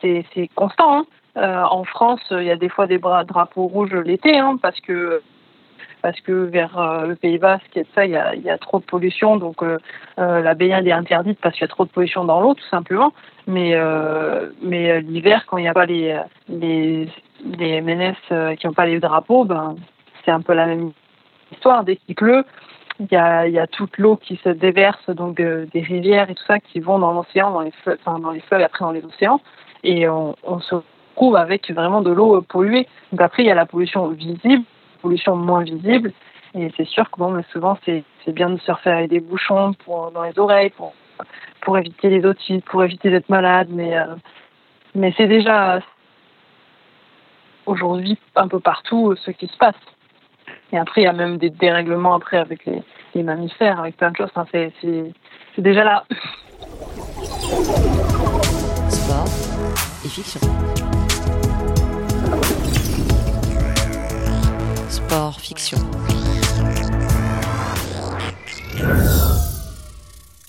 c'est 0.00 0.48
constant. 0.54 1.06
Hein. 1.36 1.66
en 1.70 1.84
France, 1.84 2.20
il 2.30 2.44
y 2.44 2.50
a 2.50 2.56
des 2.56 2.68
fois 2.68 2.86
des 2.86 2.98
drapeaux 2.98 3.66
rouges 3.66 3.94
l'été, 3.94 4.38
hein, 4.38 4.58
parce 4.60 4.80
que 4.80 5.22
parce 6.02 6.20
que 6.20 6.32
vers 6.32 6.78
euh, 6.78 7.06
le 7.06 7.16
Pays 7.16 7.38
Basque 7.38 7.76
et 7.76 7.86
ça, 7.94 8.04
il 8.04 8.12
y 8.12 8.16
a, 8.16 8.58
trop 8.58 8.78
de 8.78 8.84
pollution, 8.84 9.36
donc 9.36 9.62
euh, 9.62 9.78
euh, 10.18 10.40
la 10.40 10.54
baignade 10.54 10.86
est 10.86 10.92
interdite 10.92 11.38
parce 11.40 11.54
qu'il 11.54 11.62
y 11.62 11.64
a 11.64 11.68
trop 11.68 11.84
de 11.84 11.90
pollution 11.90 12.24
dans 12.24 12.40
l'eau, 12.40 12.54
tout 12.54 12.68
simplement. 12.70 13.12
Mais, 13.46 13.74
mais 14.62 15.00
l'hiver, 15.00 15.44
quand 15.46 15.56
il 15.56 15.62
n'y 15.62 15.68
a 15.68 15.72
pas 15.72 15.86
les, 15.86 16.20
les, 16.50 17.08
les 17.58 17.80
MNS 17.80 18.56
qui 18.56 18.66
n'ont 18.66 18.74
pas 18.74 18.84
les 18.84 19.00
drapeaux, 19.00 19.44
ben, 19.44 19.76
c'est 20.22 20.30
un 20.30 20.42
peu 20.42 20.52
la 20.52 20.66
même 20.66 20.92
histoire. 21.50 21.82
Dès 21.82 21.96
qu'il 21.96 22.14
pleut, 22.14 22.44
il 23.00 23.06
y 23.10 23.16
a, 23.16 23.46
y 23.46 23.58
a 23.58 23.66
toute 23.66 23.98
l'eau 23.98 24.16
qui 24.16 24.36
se 24.36 24.48
déverse, 24.48 25.08
donc 25.10 25.36
des 25.36 25.80
rivières 25.80 26.30
et 26.30 26.34
tout 26.34 26.44
ça, 26.46 26.58
qui 26.60 26.80
vont 26.80 26.98
dans 26.98 27.12
l'océan, 27.12 27.52
dans 27.52 27.60
les 27.60 27.70
fleuves, 27.70 27.98
enfin, 28.04 28.18
dans 28.18 28.30
les 28.30 28.40
fleuves 28.40 28.60
et 28.60 28.64
après 28.64 28.84
dans 28.84 28.92
les 28.92 29.04
océans. 29.04 29.40
Et 29.84 30.08
on, 30.08 30.34
on 30.42 30.60
se 30.60 30.74
retrouve 30.74 31.36
avec 31.36 31.70
vraiment 31.70 32.02
de 32.02 32.10
l'eau 32.10 32.42
polluée. 32.42 32.88
Donc 33.12 33.20
après, 33.20 33.44
il 33.44 33.46
y 33.46 33.50
a 33.50 33.54
la 33.54 33.66
pollution 33.66 34.08
visible 34.08 34.64
pollution 34.98 35.36
moins 35.36 35.62
visible. 35.62 36.12
Et 36.54 36.70
c'est 36.76 36.86
sûr 36.86 37.10
que 37.10 37.18
bon, 37.18 37.42
souvent, 37.52 37.78
c'est 37.84 38.04
bien 38.28 38.50
de 38.50 38.58
surfer 38.60 38.90
avec 38.90 39.10
des 39.10 39.20
bouchons 39.20 39.74
pour, 39.84 40.10
dans 40.10 40.22
les 40.22 40.38
oreilles 40.38 40.70
pour, 40.70 40.92
pour 41.60 41.78
éviter 41.78 42.08
les 42.10 42.24
otites, 42.24 42.64
pour 42.64 42.82
éviter 42.84 43.10
d'être 43.10 43.28
malade. 43.28 43.68
Mais, 43.70 43.96
euh, 43.96 44.14
mais 44.94 45.14
c'est 45.16 45.26
déjà 45.26 45.80
aujourd'hui 47.66 48.18
un 48.34 48.48
peu 48.48 48.60
partout 48.60 49.14
ce 49.16 49.30
qui 49.30 49.46
se 49.46 49.56
passe. 49.56 49.76
Et 50.72 50.78
après, 50.78 51.02
il 51.02 51.04
y 51.04 51.08
a 51.08 51.12
même 51.12 51.38
des 51.38 51.50
dérèglements 51.50 52.14
après 52.14 52.38
avec 52.38 52.64
les, 52.66 53.22
mammifères, 53.22 53.80
avec 53.80 53.96
plein 53.96 54.10
de 54.10 54.16
choses. 54.16 54.30
C'est 54.52 54.72
déjà 55.58 55.84
là. 55.84 56.04
Sport 58.88 59.28
et 60.04 60.08
fiction. 60.08 60.40
fiction. 65.40 65.78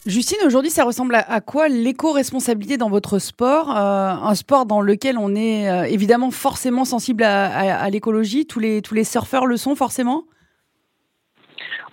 Justine, 0.09 0.39
aujourd'hui, 0.43 0.71
ça 0.71 0.85
ressemble 0.85 1.13
à, 1.13 1.39
quoi 1.39 1.67
l'éco-responsabilité 1.67 2.77
dans 2.77 2.89
votre 2.89 3.19
sport 3.19 3.69
euh, 3.69 4.09
Un 4.09 4.33
sport 4.33 4.65
dans 4.65 4.81
lequel 4.81 5.19
on 5.19 5.35
est 5.35 5.69
euh, 5.69 5.83
évidemment 5.83 6.31
forcément 6.31 6.83
sensible 6.83 7.23
à, 7.23 7.87
l'écologie. 7.91 8.47
Tous 8.47 8.59
les, 8.59 9.03
surfeurs 9.03 9.45
le 9.45 9.55
sont 9.55 9.75
forcément? 9.75 10.23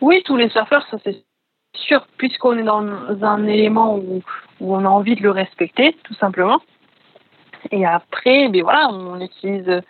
Oui, 0.01 0.23
tous 0.25 0.37
les 0.37 0.49
surfeurs, 0.49 0.87
ça 0.91 0.97
c'est 1.05 1.25
sûr, 1.75 2.07
puisqu'on 2.17 2.57
est 2.57 2.63
dans 2.63 2.87
un 3.23 3.47
élément 3.47 3.97
où, 3.99 4.23
où, 4.61 4.75
on 4.75 4.87
a 4.87 4.89
envie 4.89 5.15
de 5.15 5.23
le 5.23 5.31
respecter, 5.31 5.95
tout 6.05 6.15
simplement. 6.15 6.63
Et 7.71 7.85
après, 7.85 8.49
ben 8.49 8.63
voilà, 8.63 8.89
on 8.89 9.21
utilise 9.21 9.83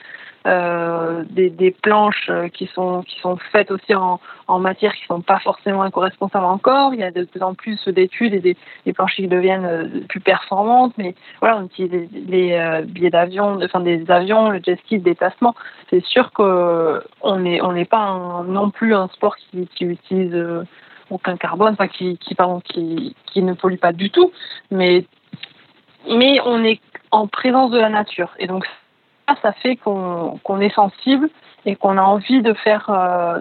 euh, 0.47 1.25
des, 1.29 1.50
des, 1.50 1.73
planches 1.73 2.29
euh, 2.31 2.47
qui 2.47 2.67
sont 2.67 3.03
qui 3.03 3.19
sont 3.19 3.37
faites 3.50 3.73
aussi 3.73 3.97
en, 3.97 4.21
en 4.47 4.61
matières 4.61 4.95
qui 4.95 5.05
sont 5.07 5.21
pas 5.21 5.41
forcément 5.41 5.85
éco-responsables 5.85 6.45
encore. 6.45 6.95
Il 6.95 7.00
y 7.00 7.03
a 7.03 7.11
de 7.11 7.25
plus 7.25 7.43
en 7.43 7.55
plus 7.55 7.83
d'études 7.88 8.33
et 8.33 8.38
des, 8.38 8.57
des, 8.85 8.93
planches 8.93 9.17
qui 9.17 9.26
deviennent 9.26 9.65
euh, 9.65 9.88
plus 10.09 10.21
performantes. 10.21 10.93
Mais 10.99 11.17
voilà, 11.41 11.59
on 11.59 11.65
utilise 11.65 12.09
les, 12.29 12.83
billets 12.87 13.11
d'avion, 13.11 13.59
enfin 13.61 13.81
des 13.81 14.09
avions, 14.09 14.50
le 14.50 14.61
jet 14.65 14.79
ski, 14.85 14.99
le 14.99 15.03
déplacement. 15.03 15.57
C'est 15.91 16.05
sûr 16.05 16.31
que 16.33 17.03
on 17.23 17.41
n'est 17.41 17.61
on 17.61 17.73
n'est 17.73 17.85
pas 17.85 18.45
non 18.47 18.71
plus 18.71 18.95
un 18.95 19.09
sport 19.09 19.35
qui, 19.37 19.67
qui 19.75 19.85
utilise 19.85 20.37
aucun 21.11 21.37
carbone, 21.37 21.73
enfin 21.73 21.88
qui 21.88 22.19
qui 22.19 22.37
pardon 22.37 22.61
qui 22.61 23.17
qui 23.26 23.43
ne 23.43 23.55
pollue 23.55 23.79
pas 23.79 23.93
du 23.93 24.11
tout. 24.11 24.31
Mais 24.71 25.05
mais 26.09 26.38
on 26.45 26.62
est 26.62 26.81
en 27.11 27.26
présence 27.26 27.73
de 27.73 27.79
la 27.79 27.88
nature 27.88 28.31
et 28.38 28.47
donc 28.47 28.65
ça 29.42 29.52
fait 29.52 29.76
qu'on 29.76 30.61
est 30.61 30.75
sensible 30.75 31.28
et 31.64 31.76
qu'on 31.76 31.99
a 31.99 32.02
envie 32.02 32.42
de 32.42 32.54
faire, 32.54 32.88
euh, 32.90 33.40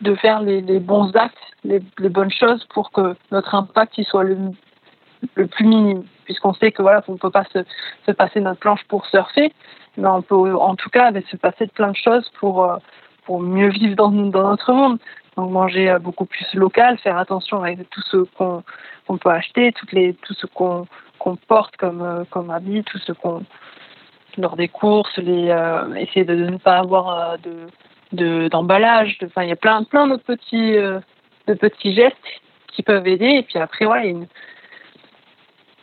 de 0.00 0.14
faire 0.14 0.40
les, 0.40 0.60
bons 0.80 1.14
actes, 1.16 1.36
les, 1.64 1.80
bonnes 2.08 2.30
choses 2.30 2.64
pour 2.74 2.90
que 2.90 3.16
notre 3.30 3.54
impact 3.54 3.96
il 3.98 4.04
soit 4.04 4.24
le, 4.24 5.46
plus 5.46 5.66
minime. 5.66 6.04
Puisqu'on 6.24 6.52
sait 6.52 6.72
que 6.72 6.82
voilà, 6.82 7.02
on 7.08 7.12
ne 7.12 7.18
peut 7.18 7.30
pas 7.30 7.44
se, 7.44 7.60
se, 8.06 8.12
passer 8.12 8.40
notre 8.40 8.60
planche 8.60 8.84
pour 8.84 9.06
surfer, 9.06 9.52
mais 9.96 10.08
on 10.08 10.20
peut 10.20 10.54
en 10.54 10.76
tout 10.76 10.90
cas 10.90 11.10
se 11.30 11.36
passer 11.36 11.66
de 11.66 11.72
plein 11.72 11.90
de 11.90 11.96
choses 11.96 12.30
pour, 12.38 12.64
euh, 12.64 12.76
pour 13.24 13.40
mieux 13.40 13.70
vivre 13.70 13.96
dans, 13.96 14.10
dans 14.10 14.48
notre 14.50 14.72
monde. 14.72 14.98
Donc 15.36 15.50
manger 15.50 15.88
euh, 15.88 15.98
beaucoup 15.98 16.26
plus 16.26 16.46
local, 16.52 16.98
faire 16.98 17.16
attention 17.16 17.62
avec 17.62 17.88
tout 17.88 18.02
ce 18.10 18.18
qu'on 18.36 19.16
peut 19.16 19.30
acheter, 19.30 19.72
toutes 19.72 19.92
les, 19.92 20.12
tout 20.12 20.34
ce 20.34 20.46
qu'on 20.46 20.86
porte 21.46 21.76
comme, 21.78 22.26
comme 22.30 22.50
habit, 22.50 22.84
tout 22.84 22.98
ce 22.98 23.12
qu'on 23.12 23.42
lors 24.38 24.56
des 24.56 24.68
courses, 24.68 25.18
euh, 25.18 25.94
essayer 25.94 26.24
de, 26.24 26.34
ne 26.34 26.56
pas 26.56 26.78
avoir 26.78 27.08
euh, 27.10 27.36
de 28.12 28.48
d'emballage. 28.48 29.18
il 29.20 29.48
y 29.48 29.52
a 29.52 29.56
plein, 29.56 29.84
plein 29.84 30.16
petits, 30.16 30.78
euh, 30.78 30.98
de 31.46 31.52
petits 31.52 31.92
gestes 31.92 32.16
qui 32.68 32.82
peuvent 32.82 33.06
aider. 33.06 33.26
Et 33.26 33.42
puis 33.42 33.58
après, 33.58 33.84
ouais, 33.84 34.16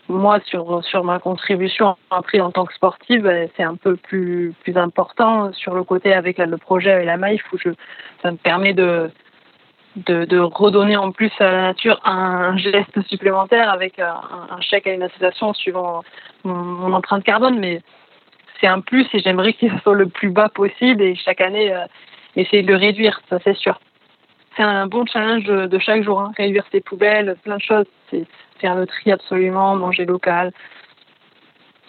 moi, 0.08 0.40
sur, 0.46 0.84
sur 0.84 1.04
ma 1.04 1.20
contribution 1.20 1.98
après 2.10 2.40
en 2.40 2.52
tant 2.52 2.66
que 2.66 2.74
sportive, 2.74 3.30
c'est 3.56 3.64
un 3.64 3.76
peu 3.76 3.96
plus, 3.96 4.56
plus 4.64 4.76
important 4.76 5.54
sur 5.54 5.76
le 5.76 5.84
côté 5.84 6.14
avec 6.14 6.40
le 6.40 6.58
projet 6.58 6.92
avec 6.92 7.06
la 7.06 7.18
maille, 7.18 7.40
où 7.54 7.58
je, 7.60 7.70
ça 8.24 8.32
me 8.32 8.38
permet 8.38 8.74
de, 8.74 9.12
de, 9.96 10.26
de, 10.26 10.40
redonner 10.40 10.98
en 10.98 11.12
plus 11.12 11.32
à 11.40 11.52
la 11.52 11.62
nature 11.62 12.02
un 12.06 12.58
geste 12.58 13.00
supplémentaire 13.08 13.70
avec 13.70 14.00
un, 14.00 14.20
un 14.50 14.62
chèque 14.62 14.88
à 14.88 14.94
une 14.94 15.04
association 15.04 15.54
suivant 15.54 16.04
mon, 16.44 16.56
mon 16.56 16.94
empreinte 16.94 17.24
carbone. 17.24 17.60
Mais 17.60 17.82
un 18.68 18.82
plus 18.82 19.08
et 19.14 19.20
j'aimerais 19.20 19.54
qu'il 19.54 19.72
soit 19.84 19.96
le 19.96 20.08
plus 20.08 20.30
bas 20.30 20.50
possible 20.50 21.02
et 21.02 21.16
chaque 21.16 21.42
année 21.42 21.74
euh, 21.74 21.86
essayer 22.36 22.64
de 22.64 22.68
le 22.68 22.78
réduire, 22.78 23.22
ça 23.30 23.40
c'est 23.44 23.56
sûr. 23.56 23.80
C'est 24.56 24.64
un 24.64 24.88
bon 24.88 25.06
challenge 25.06 25.44
de, 25.44 25.80
chaque 25.80 26.04
jour, 26.04 26.22
hein. 26.22 26.32
réduire 26.38 26.64
ses 26.72 26.80
poubelles, 26.80 27.36
plein 27.44 27.58
de 27.58 27.62
choses. 27.62 27.86
Faire 28.60 28.76
le 28.76 28.88
tri 28.88 29.12
absolument, 29.12 29.76
manger 29.76 30.06
local. 30.06 30.54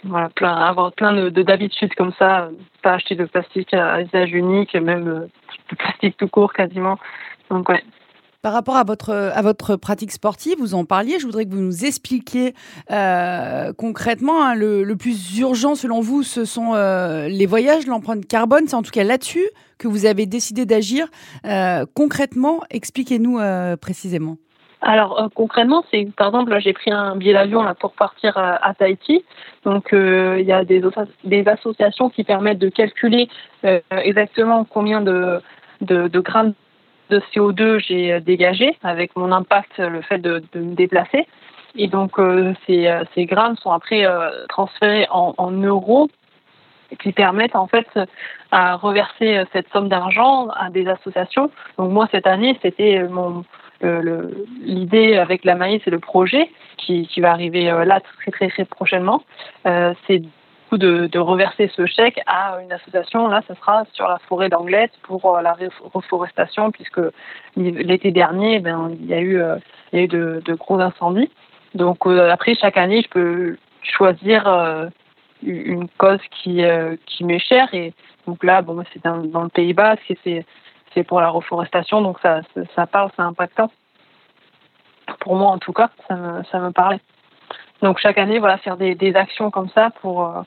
Voilà, 0.02 0.28
plein, 0.30 0.52
avoir 0.52 0.92
plein 0.92 1.12
de 1.12 1.30
d'habitudes 1.30 1.94
comme 1.94 2.12
ça, 2.18 2.48
pas 2.82 2.94
acheter 2.94 3.14
de 3.14 3.24
plastique 3.24 3.72
à 3.72 4.02
usage 4.02 4.32
unique, 4.32 4.74
même 4.74 5.08
euh, 5.08 5.28
de 5.70 5.76
plastique 5.76 6.16
tout 6.16 6.28
court 6.28 6.52
quasiment. 6.52 6.98
Donc 7.50 7.68
ouais, 7.68 7.82
par 8.46 8.52
rapport 8.52 8.76
à 8.76 8.84
votre, 8.84 9.12
à 9.12 9.42
votre 9.42 9.74
pratique 9.74 10.12
sportive, 10.12 10.54
vous 10.60 10.74
en 10.74 10.84
parliez, 10.84 11.18
je 11.18 11.26
voudrais 11.26 11.46
que 11.46 11.50
vous 11.50 11.60
nous 11.60 11.84
expliquiez 11.84 12.54
euh, 12.92 13.72
concrètement, 13.76 14.40
hein, 14.40 14.54
le, 14.54 14.94
plus 14.94 15.36
urgent 15.40 15.74
selon 15.74 16.00
vous, 16.00 16.22
ce 16.22 16.44
sont 16.44 16.74
euh, 16.74 17.26
les 17.26 17.46
voyages, 17.46 17.88
l'empreinte 17.88 18.24
carbone, 18.24 18.68
c'est 18.68 18.76
en 18.76 18.82
tout 18.82 18.92
cas 18.92 19.02
là-dessus 19.02 19.48
que 19.78 19.88
vous 19.88 20.06
avez 20.06 20.26
décidé 20.26 20.64
d'agir. 20.64 21.08
Euh, 21.44 21.86
concrètement, 21.92 22.60
expliquez-nous 22.70 23.40
précisément. 23.80 24.36
Alors 24.80 25.28
concrètement, 25.34 25.82
c'est 25.90 26.06
par 26.16 26.28
exemple 26.28 26.56
j'ai 26.60 26.72
pris 26.72 26.92
un 26.92 27.16
billet 27.16 27.32
d'avion 27.32 27.64
pour 27.80 27.94
partir 27.94 28.38
à, 28.38 28.74
Tahiti. 28.74 29.24
Donc 29.64 29.88
il 29.90 30.46
y 30.46 30.52
a 30.52 30.64
des, 30.64 30.80
des 31.24 31.48
associations 31.48 32.10
qui 32.10 32.22
permettent 32.22 32.60
de 32.60 32.68
calculer 32.68 33.28
exactement 33.90 34.64
combien 34.64 35.00
de, 35.00 35.40
de, 35.80 36.06
de 36.06 36.20
grammes 36.20 36.54
de 37.10 37.20
CO2 37.32 37.78
j'ai 37.78 38.12
euh, 38.12 38.20
dégagé 38.20 38.76
avec 38.82 39.16
mon 39.16 39.32
impact, 39.32 39.78
le 39.78 40.00
fait 40.02 40.18
de, 40.18 40.42
me 40.54 40.74
déplacer. 40.74 41.26
Et 41.76 41.88
donc 41.88 42.18
euh, 42.18 42.54
ces, 42.66 42.86
euh, 42.86 43.04
ces, 43.14 43.26
grammes 43.26 43.56
sont 43.56 43.70
après 43.70 44.06
transférés 44.48 45.06
en, 45.10 45.34
en, 45.36 45.50
euros 45.50 46.08
qui 47.00 47.12
permettent 47.12 47.56
en 47.56 47.66
fait 47.66 47.86
à 48.52 48.76
reverser 48.76 49.44
cette 49.52 49.68
somme 49.72 49.88
d'argent 49.88 50.48
à 50.48 50.70
des 50.70 50.86
associations. 50.88 51.50
Donc 51.78 51.90
moi 51.90 52.08
cette 52.12 52.26
année 52.26 52.58
c'était 52.62 53.02
mon 53.08 53.44
l'idée 54.62 55.16
avec 55.16 55.44
la 55.44 55.54
maïs 55.54 55.82
et 55.86 55.90
le 55.90 55.98
projet 55.98 56.50
qui, 56.78 57.06
qui 57.08 57.20
va 57.20 57.32
arriver 57.32 57.64
là 57.84 58.00
très 58.00 58.30
très 58.30 58.48
très 58.48 58.64
prochainement, 58.64 59.22
c'est 59.64 60.22
de, 60.72 61.06
de, 61.06 61.18
reverser 61.18 61.70
ce 61.74 61.86
chèque 61.86 62.20
à 62.26 62.58
une 62.62 62.72
association. 62.72 63.28
Là, 63.28 63.42
ce 63.48 63.54
sera 63.54 63.84
sur 63.92 64.08
la 64.08 64.18
forêt 64.28 64.48
d'Anglette 64.48 64.92
pour 65.02 65.38
la 65.40 65.56
reforestation, 65.94 66.70
puisque 66.70 67.00
l'été 67.56 68.10
dernier, 68.10 68.58
ben, 68.58 68.90
il 69.00 69.06
y 69.06 69.14
a 69.14 69.20
eu, 69.20 69.40
il 69.92 69.98
y 69.98 70.02
a 70.02 70.04
eu 70.04 70.08
de, 70.08 70.42
de 70.44 70.54
gros 70.54 70.80
incendies. 70.80 71.30
Donc 71.74 72.06
après, 72.06 72.54
chaque 72.54 72.76
année, 72.76 73.02
je 73.02 73.08
peux 73.08 73.56
choisir 73.82 74.90
une 75.42 75.88
cause 75.98 76.20
qui, 76.30 76.62
qui 77.06 77.24
m'est 77.24 77.38
chère. 77.38 77.72
Et 77.72 77.94
donc 78.26 78.42
là, 78.42 78.62
bon, 78.62 78.82
c'est 78.92 79.04
dans, 79.04 79.42
le 79.42 79.48
Pays 79.48 79.72
Basque 79.72 80.10
et 80.10 80.18
c'est 80.24 80.44
c'est 80.96 81.04
pour 81.04 81.20
la 81.20 81.28
reforestation, 81.28 82.00
donc 82.00 82.18
ça, 82.20 82.40
ça 82.74 82.86
parle, 82.86 83.10
c'est 83.14 83.22
impactant. 83.22 83.70
Pour 85.20 85.36
moi, 85.36 85.50
en 85.50 85.58
tout 85.58 85.74
cas, 85.74 85.90
ça 86.08 86.16
me, 86.16 86.42
ça 86.44 86.58
me 86.58 86.70
parlait. 86.70 87.00
Donc 87.82 87.98
chaque 87.98 88.18
année, 88.18 88.38
voilà, 88.38 88.58
faire 88.58 88.76
des, 88.76 88.94
des 88.94 89.14
actions 89.14 89.50
comme 89.50 89.68
ça 89.70 89.90
pour, 90.00 90.24
euh, 90.24 90.42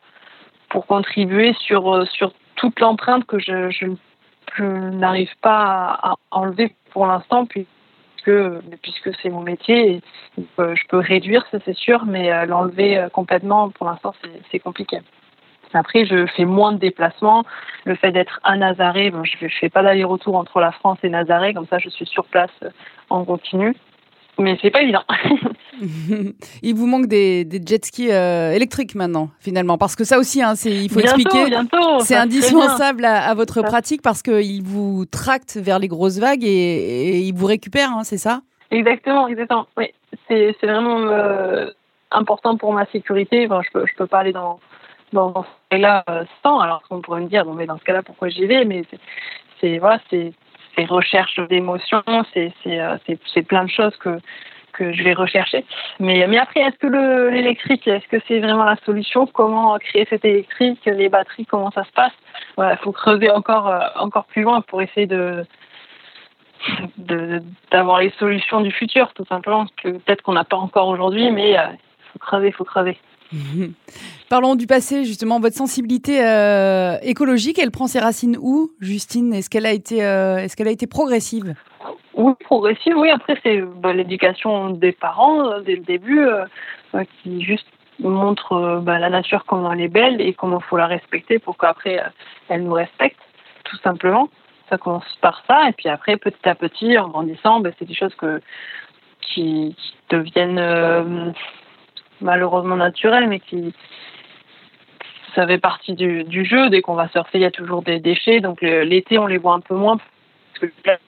pour 0.70 0.86
contribuer 0.86 1.54
sur, 1.54 1.94
euh, 1.94 2.06
sur 2.06 2.34
toute 2.56 2.80
l'empreinte 2.80 3.26
que 3.26 3.40
je, 3.40 3.70
je, 3.70 3.88
n'arrive 4.64 5.32
pas 5.42 6.00
à, 6.02 6.16
enlever 6.32 6.76
pour 6.92 7.06
l'instant, 7.06 7.46
puisque, 7.46 8.32
puisque 8.82 9.12
c'est 9.22 9.30
mon 9.30 9.42
métier. 9.42 9.92
Et, 9.92 10.02
euh, 10.60 10.76
je 10.76 10.88
peux 10.88 10.98
réduire, 10.98 11.46
ça 11.52 11.60
c'est 11.64 11.76
sûr, 11.76 12.06
mais 12.06 12.46
l'enlever 12.48 13.08
complètement, 13.14 13.70
pour 13.70 13.88
l'instant, 13.88 14.14
c'est 14.52 14.60
compliqué. 14.60 15.00
Après, 15.74 16.06
je 16.06 16.26
fais 16.26 16.46
moins 16.46 16.72
de 16.72 16.80
déplacements. 16.80 17.44
Le 17.86 17.96
fait 17.96 18.12
d'être 18.12 18.40
à 18.44 18.58
Nazaré, 18.58 19.12
je 19.24 19.46
ne 19.46 19.50
fais 19.50 19.70
pas 19.70 19.84
d'aller-retour 19.84 20.36
entre 20.36 20.60
la 20.60 20.72
France 20.72 20.98
et 21.04 21.10
Nazaré, 21.10 21.54
comme 21.54 21.68
ça 21.68 21.78
je 21.80 21.90
suis 21.90 22.06
sur 22.06 22.26
place 22.26 22.50
euh, 22.64 22.70
en 23.10 23.24
continu. 23.24 23.76
Mais 24.40 24.58
c'est 24.62 24.72
pas 24.72 24.82
évident. 24.82 25.04
il 26.62 26.76
vous 26.76 26.88
manque 26.88 27.08
des, 27.08 27.46
des 27.46 27.62
jet 27.66 27.84
skis 27.86 28.12
euh, 28.12 28.52
électriques 28.52 28.96
maintenant, 28.96 29.30
finalement, 29.40 29.78
parce 29.78 29.96
que 29.96 30.04
ça 30.04 30.18
aussi, 30.18 30.42
hein, 30.42 30.56
c'est, 30.56 30.72
il 30.72 30.90
faut 30.90 31.00
bientôt, 31.00 31.20
expliquer, 31.20 31.50
bientôt, 31.50 32.00
c'est 32.00 32.16
indispensable 32.16 33.06
à, 33.06 33.30
à, 33.30 33.34
votre 33.34 33.62
pratique 33.62 34.02
parce 34.02 34.22
qu'il 34.22 34.64
vous 34.64 35.06
tracte 35.06 35.58
vers 35.58 35.80
les 35.80 35.88
grosses 35.88 36.20
vagues 36.20 36.44
et, 36.44 36.48
et 36.48 37.18
il 37.20 37.34
vous 37.34 37.46
récupère, 37.46 37.92
hein, 37.92 38.04
c'est 38.04 38.18
ça? 38.18 38.42
Exactement, 38.72 39.28
exactement. 39.28 39.68
Oui, 39.78 39.86
c'est, 40.28 40.56
c'est 40.60 40.68
vraiment 40.68 41.00
euh, 41.00 41.68
important 42.12 42.58
pour 42.58 42.74
ma 42.74 42.86
sécurité. 42.88 43.46
Enfin, 43.46 43.62
je 43.66 43.72
peux, 43.72 43.86
je 43.86 43.96
peux 43.96 44.08
pas 44.08 44.20
aller 44.20 44.34
dans 44.34 44.60
dans, 45.12 45.44
ce 45.44 45.50
cas-là 45.72 46.04
euh, 46.10 46.24
sans. 46.44 46.60
Alors 46.60 46.84
qu'on 46.88 47.02
pourrait 47.02 47.22
me 47.22 47.28
dire, 47.28 47.46
bon, 47.46 47.54
mais 47.54 47.66
dans 47.66 47.78
ce 47.78 47.84
cas-là, 47.84 48.04
pourquoi 48.04 48.30
j'y 48.30 48.46
vais? 48.46 48.66
Mais 48.66 48.84
c'est 49.60 49.78
voilà, 49.80 50.00
c'est 50.10 50.34
recherche 50.78 51.40
d'émotions, 51.50 52.04
c'est 52.34 52.54
euh, 52.68 52.98
plein 53.48 53.66
de 53.66 53.70
choses 53.70 53.96
que 53.98 54.20
que 54.80 54.94
je 54.94 55.04
vais 55.04 55.14
rechercher. 55.14 55.66
Mais, 56.00 56.26
mais 56.28 56.38
après, 56.38 56.62
est-ce 56.62 56.78
que 56.78 57.30
l'électrique, 57.30 57.86
est-ce 57.88 58.08
que 58.08 58.24
c'est 58.28 58.40
vraiment 58.40 58.64
la 58.64 58.78
solution? 58.86 59.28
Comment 59.28 59.78
créer 59.78 60.08
cet 60.10 60.24
électrique? 60.24 60.80
Les 60.86 61.10
batteries, 61.10 61.46
comment 61.46 61.72
ça 61.72 61.84
se 61.84 61.92
passe? 61.92 62.14
Il 62.58 62.78
faut 62.82 62.94
creuser 62.94 63.30
encore, 63.30 63.68
euh, 63.68 63.80
encore 63.96 64.26
plus 64.26 64.44
loin 64.44 64.62
pour 64.62 64.82
essayer 64.82 65.08
de 65.08 65.46
d'avoir 67.72 68.00
les 68.00 68.12
solutions 68.20 68.60
du 68.60 68.72
futur, 68.72 69.14
tout 69.14 69.24
simplement, 69.26 69.66
que 69.82 69.90
peut-être 69.92 70.22
qu'on 70.22 70.34
n'a 70.34 70.44
pas 70.44 70.58
encore 70.58 70.90
aujourd'hui, 70.90 71.32
mais 71.32 71.52
il 71.52 71.78
faut 72.12 72.20
creuser, 72.20 72.48
il 72.48 72.54
faut 72.54 72.66
creuser. 72.66 72.98
Parlons 74.30 74.56
du 74.56 74.68
passé, 74.68 75.04
justement. 75.06 75.40
Votre 75.40 75.56
sensibilité 75.56 76.26
euh, 76.26 76.98
écologique, 77.02 77.60
elle 77.60 77.72
prend 77.72 77.88
ses 77.88 78.00
racines 78.00 78.38
où, 78.40 78.72
Justine? 78.80 79.34
Est-ce 79.34 79.50
qu'elle 79.50 79.66
a 79.66 79.72
été, 79.72 80.04
euh, 80.04 80.38
a 80.38 80.70
été 80.70 80.88
progressive? 80.88 81.54
Oui, 82.16 82.34
progressive. 82.44 82.96
Oui. 82.98 83.10
Après, 83.10 83.38
c'est 83.44 83.62
bah, 83.62 83.94
l'éducation 83.94 84.72
des 84.72 84.92
parents 84.92 85.48
euh, 85.48 85.62
dès 85.62 85.76
le 85.76 85.84
début, 85.84 86.28
qui 87.22 87.42
juste 87.44 87.68
montre 88.00 88.82
bah, 88.82 88.98
la 89.00 89.10
nature 89.10 89.46
comment 89.46 89.72
elle 89.74 89.82
est 89.82 89.90
belle 89.90 90.22
et 90.22 90.34
comment 90.34 90.60
il 90.60 90.66
faut 90.66 90.78
la 90.78 90.88
respecter 90.88 91.38
pour 91.40 91.58
qu'après 91.58 92.02
elle 92.48 92.64
nous 92.64 92.74
respecte, 92.74 93.20
tout 93.66 93.78
simplement. 93.78 94.30
Ça 94.70 94.78
commence 94.78 95.04
par 95.22 95.44
ça, 95.48 95.68
et 95.68 95.72
puis 95.72 95.90
après, 95.90 96.16
petit 96.18 96.48
à 96.48 96.54
petit, 96.54 96.98
en 96.98 97.10
grandissant, 97.10 97.60
bah, 97.60 97.72
c'est 97.78 97.86
des 97.86 97.96
choses 97.96 98.14
que 98.16 98.40
qui 99.22 99.76
deviennent 100.10 101.34
malheureusement 102.22 102.76
naturel, 102.76 103.28
mais 103.28 103.40
qui 103.40 103.74
ça 105.36 105.46
fait 105.46 105.60
partie 105.60 105.94
du, 105.94 106.24
du 106.24 106.46
jeu. 106.46 106.70
Dès 106.70 106.82
qu'on 106.82 106.96
va 106.96 107.08
surfer, 107.10 107.38
il 107.38 107.42
y 107.42 107.46
a 107.46 107.52
toujours 107.52 107.82
des 107.82 108.00
déchets. 108.00 108.40
Donc 108.40 108.62
l'été, 108.62 109.18
on 109.18 109.28
les 109.28 109.38
voit 109.38 109.54
un 109.54 109.60
peu 109.60 109.76
moins 109.76 109.98
parce 109.98 110.60
que 110.60 110.66
les 110.66 110.82
plages 110.84 111.00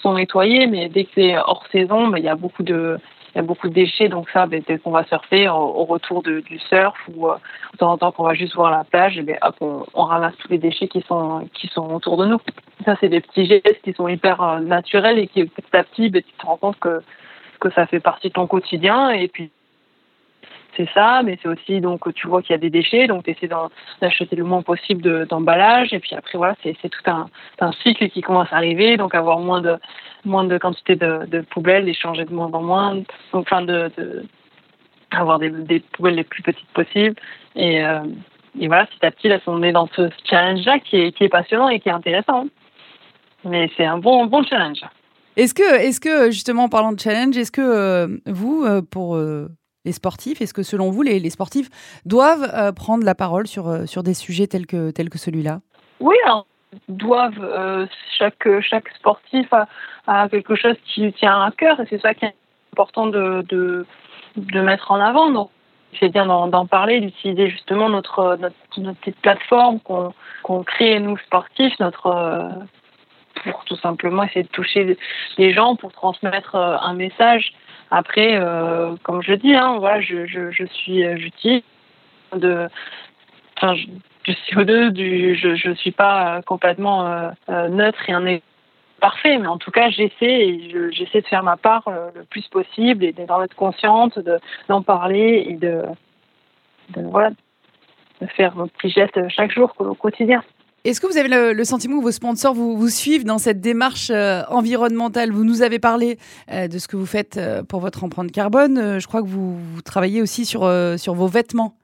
sont 0.00 0.14
nettoyées, 0.14 0.66
mais 0.66 0.88
dès 0.88 1.04
que 1.04 1.10
c'est 1.14 1.36
hors 1.36 1.66
saison, 1.72 2.08
ben, 2.08 2.18
il 2.18 2.24
y 2.24 2.28
a 2.28 2.36
beaucoup 2.36 2.62
de 2.62 2.98
il 3.32 3.38
y 3.38 3.40
a 3.40 3.42
beaucoup 3.42 3.68
de 3.68 3.74
déchets, 3.74 4.08
donc 4.08 4.28
ça, 4.30 4.46
ben, 4.46 4.60
dès 4.66 4.78
qu'on 4.78 4.90
va 4.90 5.04
surfer, 5.04 5.48
au, 5.48 5.84
retour 5.84 6.20
du 6.22 6.58
surf 6.68 6.96
ou 7.14 7.28
euh, 7.28 7.36
de 7.72 7.78
temps 7.78 7.92
en 7.92 7.98
temps 7.98 8.10
qu'on 8.10 8.24
va 8.24 8.34
juste 8.34 8.56
voir 8.56 8.72
la 8.72 8.82
plage, 8.82 9.20
ben, 9.22 9.38
hop, 9.42 9.54
on, 9.60 9.86
on, 9.94 10.04
ramasse 10.04 10.34
tous 10.38 10.48
les 10.48 10.58
déchets 10.58 10.88
qui 10.88 11.00
sont 11.02 11.48
qui 11.54 11.68
sont 11.68 11.92
autour 11.94 12.16
de 12.16 12.26
nous. 12.26 12.40
Ça, 12.84 12.96
c'est 13.00 13.08
des 13.08 13.20
petits 13.20 13.46
gestes 13.46 13.80
qui 13.84 13.92
sont 13.92 14.08
hyper 14.08 14.42
euh, 14.42 14.58
naturels 14.58 15.18
et 15.18 15.28
qui 15.28 15.44
petit 15.44 15.76
à 15.76 15.84
petit, 15.84 16.10
ben, 16.10 16.22
tu 16.22 16.32
te 16.32 16.46
rends 16.46 16.56
compte 16.56 16.78
que 16.80 17.02
que 17.60 17.70
ça 17.70 17.86
fait 17.86 18.00
partie 18.00 18.28
de 18.28 18.32
ton 18.32 18.46
quotidien 18.46 19.10
et 19.10 19.28
puis 19.28 19.52
c'est 20.76 20.88
ça, 20.94 21.22
mais 21.24 21.38
c'est 21.42 21.48
aussi 21.48 21.80
donc 21.80 22.12
tu 22.14 22.28
vois 22.28 22.42
qu'il 22.42 22.52
y 22.52 22.54
a 22.54 22.58
des 22.58 22.70
déchets, 22.70 23.06
donc 23.06 23.24
tu 23.24 23.30
essaies 23.30 23.50
d'acheter 24.00 24.36
le 24.36 24.44
moins 24.44 24.62
possible 24.62 25.26
d'emballage, 25.26 25.92
et 25.92 26.00
puis 26.00 26.14
après 26.14 26.38
voilà, 26.38 26.54
c'est 26.62 26.74
tout 26.88 27.10
un, 27.10 27.28
cycle 27.82 28.08
qui 28.08 28.20
commence 28.20 28.52
à 28.52 28.56
arriver, 28.56 28.96
donc 28.96 29.14
avoir 29.14 29.38
moins 29.38 29.60
de 29.60 29.76
moins 30.24 30.44
de 30.44 30.58
quantité 30.58 30.96
de, 30.96 31.40
poubelles, 31.50 31.84
les 31.84 31.94
changer 31.94 32.24
de 32.24 32.32
moins 32.32 32.50
en 32.52 32.62
moins, 32.62 33.02
enfin 33.32 33.62
de, 33.62 33.90
avoir 35.10 35.38
des, 35.38 35.80
poubelles 35.92 36.16
les 36.16 36.24
plus 36.24 36.42
petites 36.42 36.70
possibles, 36.72 37.16
et, 37.56 37.82
euh, 37.84 38.00
et 38.58 38.68
voilà, 38.68 38.86
petit 38.86 39.06
à 39.06 39.10
petit 39.10 39.28
là, 39.28 39.38
on 39.46 39.62
est 39.62 39.72
dans 39.72 39.88
ce 39.88 40.10
challenge-là 40.24 40.78
qui 40.80 40.96
est, 40.96 41.20
est 41.20 41.28
passionnant 41.28 41.68
et 41.68 41.80
qui 41.80 41.88
est 41.88 41.92
intéressant, 41.92 42.46
mais 43.44 43.70
c'est 43.76 43.84
un 43.84 43.98
bon 43.98 44.26
bon 44.26 44.42
challenge. 44.44 44.82
Est-ce 45.36 45.54
que, 45.54 45.80
est-ce 45.80 46.00
que 46.00 46.30
justement 46.30 46.64
en 46.64 46.68
parlant 46.68 46.92
de 46.92 47.00
challenge, 47.00 47.36
est-ce 47.36 47.52
que 47.52 47.60
euh, 47.60 48.08
vous, 48.26 48.64
euh, 48.64 48.82
pour 48.82 49.16
les 49.84 49.92
sportifs? 49.92 50.40
Est-ce 50.40 50.54
que 50.54 50.62
selon 50.62 50.90
vous, 50.90 51.02
les, 51.02 51.30
sportifs 51.30 51.68
doivent 52.04 52.50
euh, 52.54 52.72
prendre 52.72 53.04
la 53.04 53.14
parole 53.14 53.46
sur, 53.46 53.68
euh, 53.68 53.86
sur 53.86 54.02
des 54.02 54.14
sujets 54.14 54.46
tels 54.46 54.66
que, 54.66 54.90
tels 54.90 55.10
que 55.10 55.18
celui-là? 55.18 55.60
Oui, 56.00 56.16
alors, 56.24 56.46
doivent. 56.88 57.42
Euh, 57.42 57.86
chaque, 58.18 58.46
chaque 58.60 58.88
sportif 58.90 59.48
a, 60.06 60.28
quelque 60.28 60.54
chose 60.54 60.76
qui 60.84 61.02
lui 61.02 61.12
tient 61.12 61.42
à 61.42 61.50
cœur 61.50 61.80
et 61.80 61.86
c'est 61.88 62.00
ça 62.00 62.14
qui 62.14 62.26
est 62.26 62.34
important 62.72 63.06
de, 63.06 63.44
de, 63.48 63.86
de 64.36 64.60
mettre 64.60 64.90
en 64.90 65.00
avant. 65.00 65.30
Donc, 65.30 65.50
c'est 65.98 66.10
bien 66.10 66.26
d'en 66.26 66.66
parler, 66.66 67.00
d'utiliser 67.00 67.50
justement 67.50 67.88
notre, 67.88 68.36
notre, 68.36 68.54
petite 69.00 69.16
plateforme 69.20 69.80
qu'on 69.80 70.62
crée, 70.62 71.00
nous, 71.00 71.16
sportifs, 71.18 71.76
notre, 71.80 72.48
pour 73.42 73.64
tout 73.64 73.76
simplement 73.76 74.22
essayer 74.22 74.44
de 74.44 74.48
toucher 74.48 74.96
les 75.36 75.52
gens, 75.52 75.74
pour 75.74 75.90
transmettre 75.90 76.54
un 76.54 76.94
message 76.94 77.52
après, 77.90 78.36
euh, 78.36 78.94
comme 79.02 79.22
je 79.22 79.34
dis, 79.34 79.54
hein, 79.54 79.76
voilà, 79.78 80.00
je, 80.00 80.26
je, 80.26 80.50
je 80.50 80.64
suis, 80.64 81.04
euh, 81.04 81.16
j'utilise 81.16 81.62
de, 82.34 82.68
enfin, 83.56 83.74
je, 83.74 84.32
au 84.56 84.64
deux 84.64 84.90
du, 84.92 85.34
je, 85.34 85.56
je 85.56 85.72
suis 85.72 85.90
pas 85.90 86.36
euh, 86.36 86.42
complètement 86.42 87.32
neutre 87.48 88.08
et 88.08 88.12
un 88.12 88.38
parfait, 89.00 89.38
mais 89.38 89.46
en 89.48 89.58
tout 89.58 89.70
cas, 89.70 89.90
j'essaie 89.90 90.60
j'essaie 90.92 91.22
de 91.22 91.26
faire 91.26 91.42
ma 91.42 91.56
part 91.56 91.84
le 92.14 92.24
plus 92.24 92.46
possible 92.48 93.04
et 93.04 93.12
d'en 93.12 93.42
être 93.42 93.56
consciente, 93.56 94.18
de, 94.18 94.38
d'en 94.68 94.82
parler 94.82 95.46
et 95.48 95.54
de, 95.54 95.82
de, 96.90 97.02
voilà, 97.02 97.30
de 98.20 98.26
faire 98.26 98.54
mon 98.54 98.68
petit 98.68 98.90
geste 98.90 99.18
chaque 99.30 99.52
jour 99.52 99.72
au 99.78 99.94
quotidien. 99.94 100.44
Est-ce 100.82 100.98
que 101.02 101.06
vous 101.06 101.18
avez 101.18 101.28
le, 101.28 101.64
sentiment 101.64 101.98
que 101.98 102.04
vos 102.04 102.10
sponsors 102.10 102.54
vous, 102.54 102.88
suivent 102.88 103.24
dans 103.24 103.36
cette 103.36 103.60
démarche 103.60 104.08
euh, 104.10 104.40
environnementale? 104.48 105.30
Vous 105.30 105.44
nous 105.44 105.60
avez 105.60 105.78
parlé 105.78 106.16
euh, 106.50 106.68
de 106.68 106.78
ce 106.78 106.88
que 106.88 106.96
vous 106.96 107.04
faites 107.04 107.36
euh, 107.36 107.62
pour 107.62 107.80
votre 107.80 108.02
empreinte 108.02 108.32
carbone. 108.32 108.98
je 108.98 109.06
crois 109.06 109.20
que 109.20 109.26
vous, 109.26 109.58
travaillez 109.84 110.22
aussi 110.22 110.46
sur, 110.46 110.60
sur 110.96 111.14
vos 111.14 111.26
vêtements. 111.26 111.74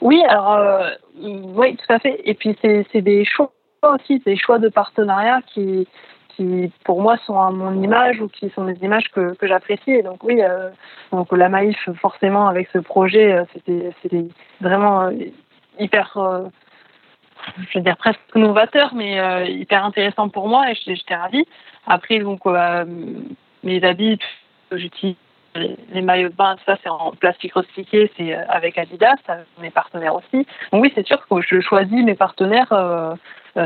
Oui, 0.00 0.22
alors 0.28 0.84
oui, 1.20 1.76
tout 1.76 1.92
à 1.92 1.98
fait. 1.98 2.20
Et 2.24 2.34
puis 2.34 2.56
c'est 2.62 3.00
des 3.00 3.24
choix 3.24 3.50
aussi, 3.82 4.20
des 4.20 4.36
choix 4.36 4.60
de 4.60 4.68
partenariat 4.68 5.40
qui, 5.52 5.88
qui 6.36 6.70
pour 6.84 7.02
moi 7.02 7.16
sont 7.26 7.38
à 7.40 7.50
mon 7.50 7.82
image 7.82 8.20
ou 8.20 8.28
qui 8.28 8.50
sont 8.50 8.64
des 8.64 8.78
images 8.82 9.10
que, 9.12 9.34
que 9.34 9.48
j'apprécie. 9.48 10.02
Donc 10.02 10.22
oui, 10.22 10.40
donc 11.10 11.32
la 11.32 11.48
Maïf 11.48 11.76
forcément 12.00 12.46
avec 12.46 12.68
ce 12.72 12.78
projet, 12.78 13.44
c'était 13.64 14.28
vraiment 14.60 15.10
hyper 15.78 16.50
je 17.70 17.78
veux 17.78 17.84
dire 17.84 17.96
presque 17.96 18.20
novateur, 18.34 18.94
mais 18.94 19.18
euh, 19.18 19.44
hyper 19.44 19.84
intéressant 19.84 20.28
pour 20.28 20.48
moi 20.48 20.70
et 20.70 20.74
j'étais 20.74 21.14
ravie. 21.14 21.46
Après, 21.86 22.18
donc, 22.18 22.40
euh, 22.46 22.84
mes 23.62 23.84
habits, 23.84 24.18
j'utilise 24.72 25.16
les, 25.54 26.02
maillots 26.02 26.30
de 26.30 26.34
bain, 26.34 26.56
ça 26.66 26.76
c'est 26.82 26.88
en 26.88 27.12
plastique 27.12 27.54
recyclé, 27.54 28.10
c'est 28.16 28.34
avec 28.34 28.76
Adidas, 28.76 29.14
mes 29.60 29.70
partenaires 29.70 30.16
aussi. 30.16 30.46
Donc 30.72 30.82
oui, 30.82 30.92
c'est 30.94 31.06
sûr 31.06 31.24
que 31.28 31.40
je 31.40 31.60
choisis 31.60 32.04
mes 32.04 32.16
partenaires 32.16 32.72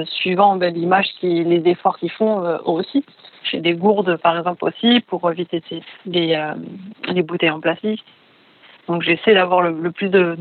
suivant 0.04 0.56
ben, 0.56 0.74
l'image, 0.74 1.08
qui, 1.18 1.44
les 1.44 1.66
efforts 1.66 1.98
qu'ils 1.98 2.10
font 2.10 2.58
aussi. 2.66 3.06
J'ai 3.42 3.60
des 3.60 3.72
gourdes 3.72 4.18
par 4.18 4.36
exemple 4.36 4.66
aussi 4.66 5.00
pour 5.00 5.30
éviter 5.30 5.62
les, 6.04 6.52
les 7.08 7.22
bouteilles 7.22 7.48
en 7.48 7.60
plastique. 7.60 8.04
Donc 8.88 9.02
j'essaie 9.02 9.34
d'avoir 9.34 9.60
le, 9.60 9.92
plus 9.92 10.08
de, 10.08 10.36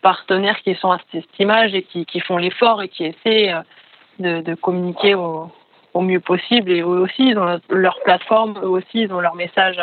partenaires 0.00 0.58
qui 0.62 0.74
sont 0.74 0.90
à 0.90 0.98
cette 1.12 1.38
image 1.38 1.74
et 1.74 1.82
qui, 1.82 2.20
font 2.20 2.38
l'effort 2.38 2.82
et 2.82 2.88
qui 2.88 3.04
essaient 3.04 3.52
euh, 3.52 4.40
de, 4.40 4.54
communiquer 4.54 5.14
au, 5.14 5.50
mieux 5.94 6.20
possible. 6.20 6.72
Et 6.72 6.80
eux 6.80 6.86
aussi, 6.86 7.28
ils 7.28 7.38
ont 7.38 7.60
leur 7.68 8.00
plateforme, 8.02 8.58
eux 8.62 8.68
aussi, 8.68 9.02
ils 9.02 9.12
ont 9.12 9.20
leur 9.20 9.34
message 9.34 9.78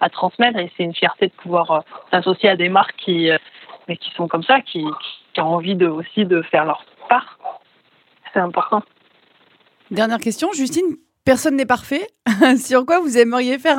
à, 0.00 0.08
transmettre. 0.10 0.58
Et 0.58 0.70
c'est 0.76 0.84
une 0.84 0.94
fierté 0.94 1.26
de 1.26 1.32
pouvoir 1.32 1.70
euh, 1.72 1.80
s'associer 2.12 2.48
à 2.48 2.56
des 2.56 2.68
marques 2.68 2.94
qui, 2.96 3.30
euh, 3.30 3.38
mais 3.88 3.96
qui 3.96 4.12
sont 4.12 4.28
comme 4.28 4.44
ça, 4.44 4.60
qui, 4.60 4.84
ont 5.38 5.42
envie 5.42 5.74
de, 5.74 5.88
aussi 5.88 6.24
de 6.24 6.42
faire 6.42 6.64
leur 6.64 6.84
part. 7.08 7.38
C'est 8.32 8.40
important. 8.40 8.82
Dernière 9.90 10.18
question, 10.18 10.52
Justine, 10.52 10.96
personne 11.26 11.56
n'est 11.56 11.66
parfait. 11.66 12.06
Sur 12.56 12.86
quoi 12.86 13.00
vous 13.00 13.18
aimeriez 13.18 13.58
faire 13.58 13.78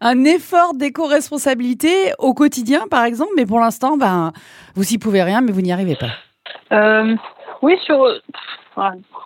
un, 0.00 0.24
effort 0.24 0.74
d'éco-responsabilité 0.74 2.12
au 2.20 2.34
quotidien, 2.34 2.82
par 2.88 3.04
exemple, 3.04 3.32
mais 3.36 3.46
pour 3.46 3.58
l'instant, 3.58 3.96
ben, 3.96 4.32
vous 4.76 4.92
y 4.92 4.98
pouvez 4.98 5.24
rien, 5.24 5.40
mais 5.40 5.50
vous 5.50 5.62
n'y 5.62 5.72
arrivez 5.72 5.96
pas. 5.96 6.12
Euh, 6.72 7.16
oui, 7.62 7.76
sur 7.84 8.06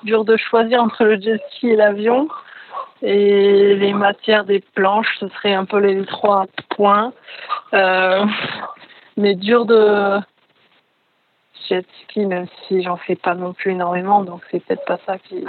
dur 0.04 0.24
de 0.24 0.36
choisir 0.36 0.82
entre 0.82 1.04
le 1.04 1.20
jet 1.20 1.40
ski 1.50 1.70
et 1.70 1.76
l'avion. 1.76 2.28
Et 3.00 3.76
les 3.76 3.92
matières 3.92 4.44
des 4.44 4.60
planches, 4.74 5.18
ce 5.20 5.28
serait 5.28 5.54
un 5.54 5.64
peu 5.64 5.78
les 5.78 6.04
trois 6.04 6.46
points. 6.70 7.12
Euh, 7.74 8.24
mais 9.16 9.34
dur 9.34 9.66
de 9.66 10.18
jet 11.68 11.86
ski, 12.02 12.26
même 12.26 12.46
si 12.66 12.82
j'en 12.82 12.96
fais 12.96 13.16
pas 13.16 13.34
non 13.34 13.52
plus 13.52 13.72
énormément, 13.72 14.22
donc 14.22 14.42
c'est 14.50 14.64
peut-être 14.64 14.84
pas 14.84 14.98
ça 15.06 15.18
qui, 15.18 15.44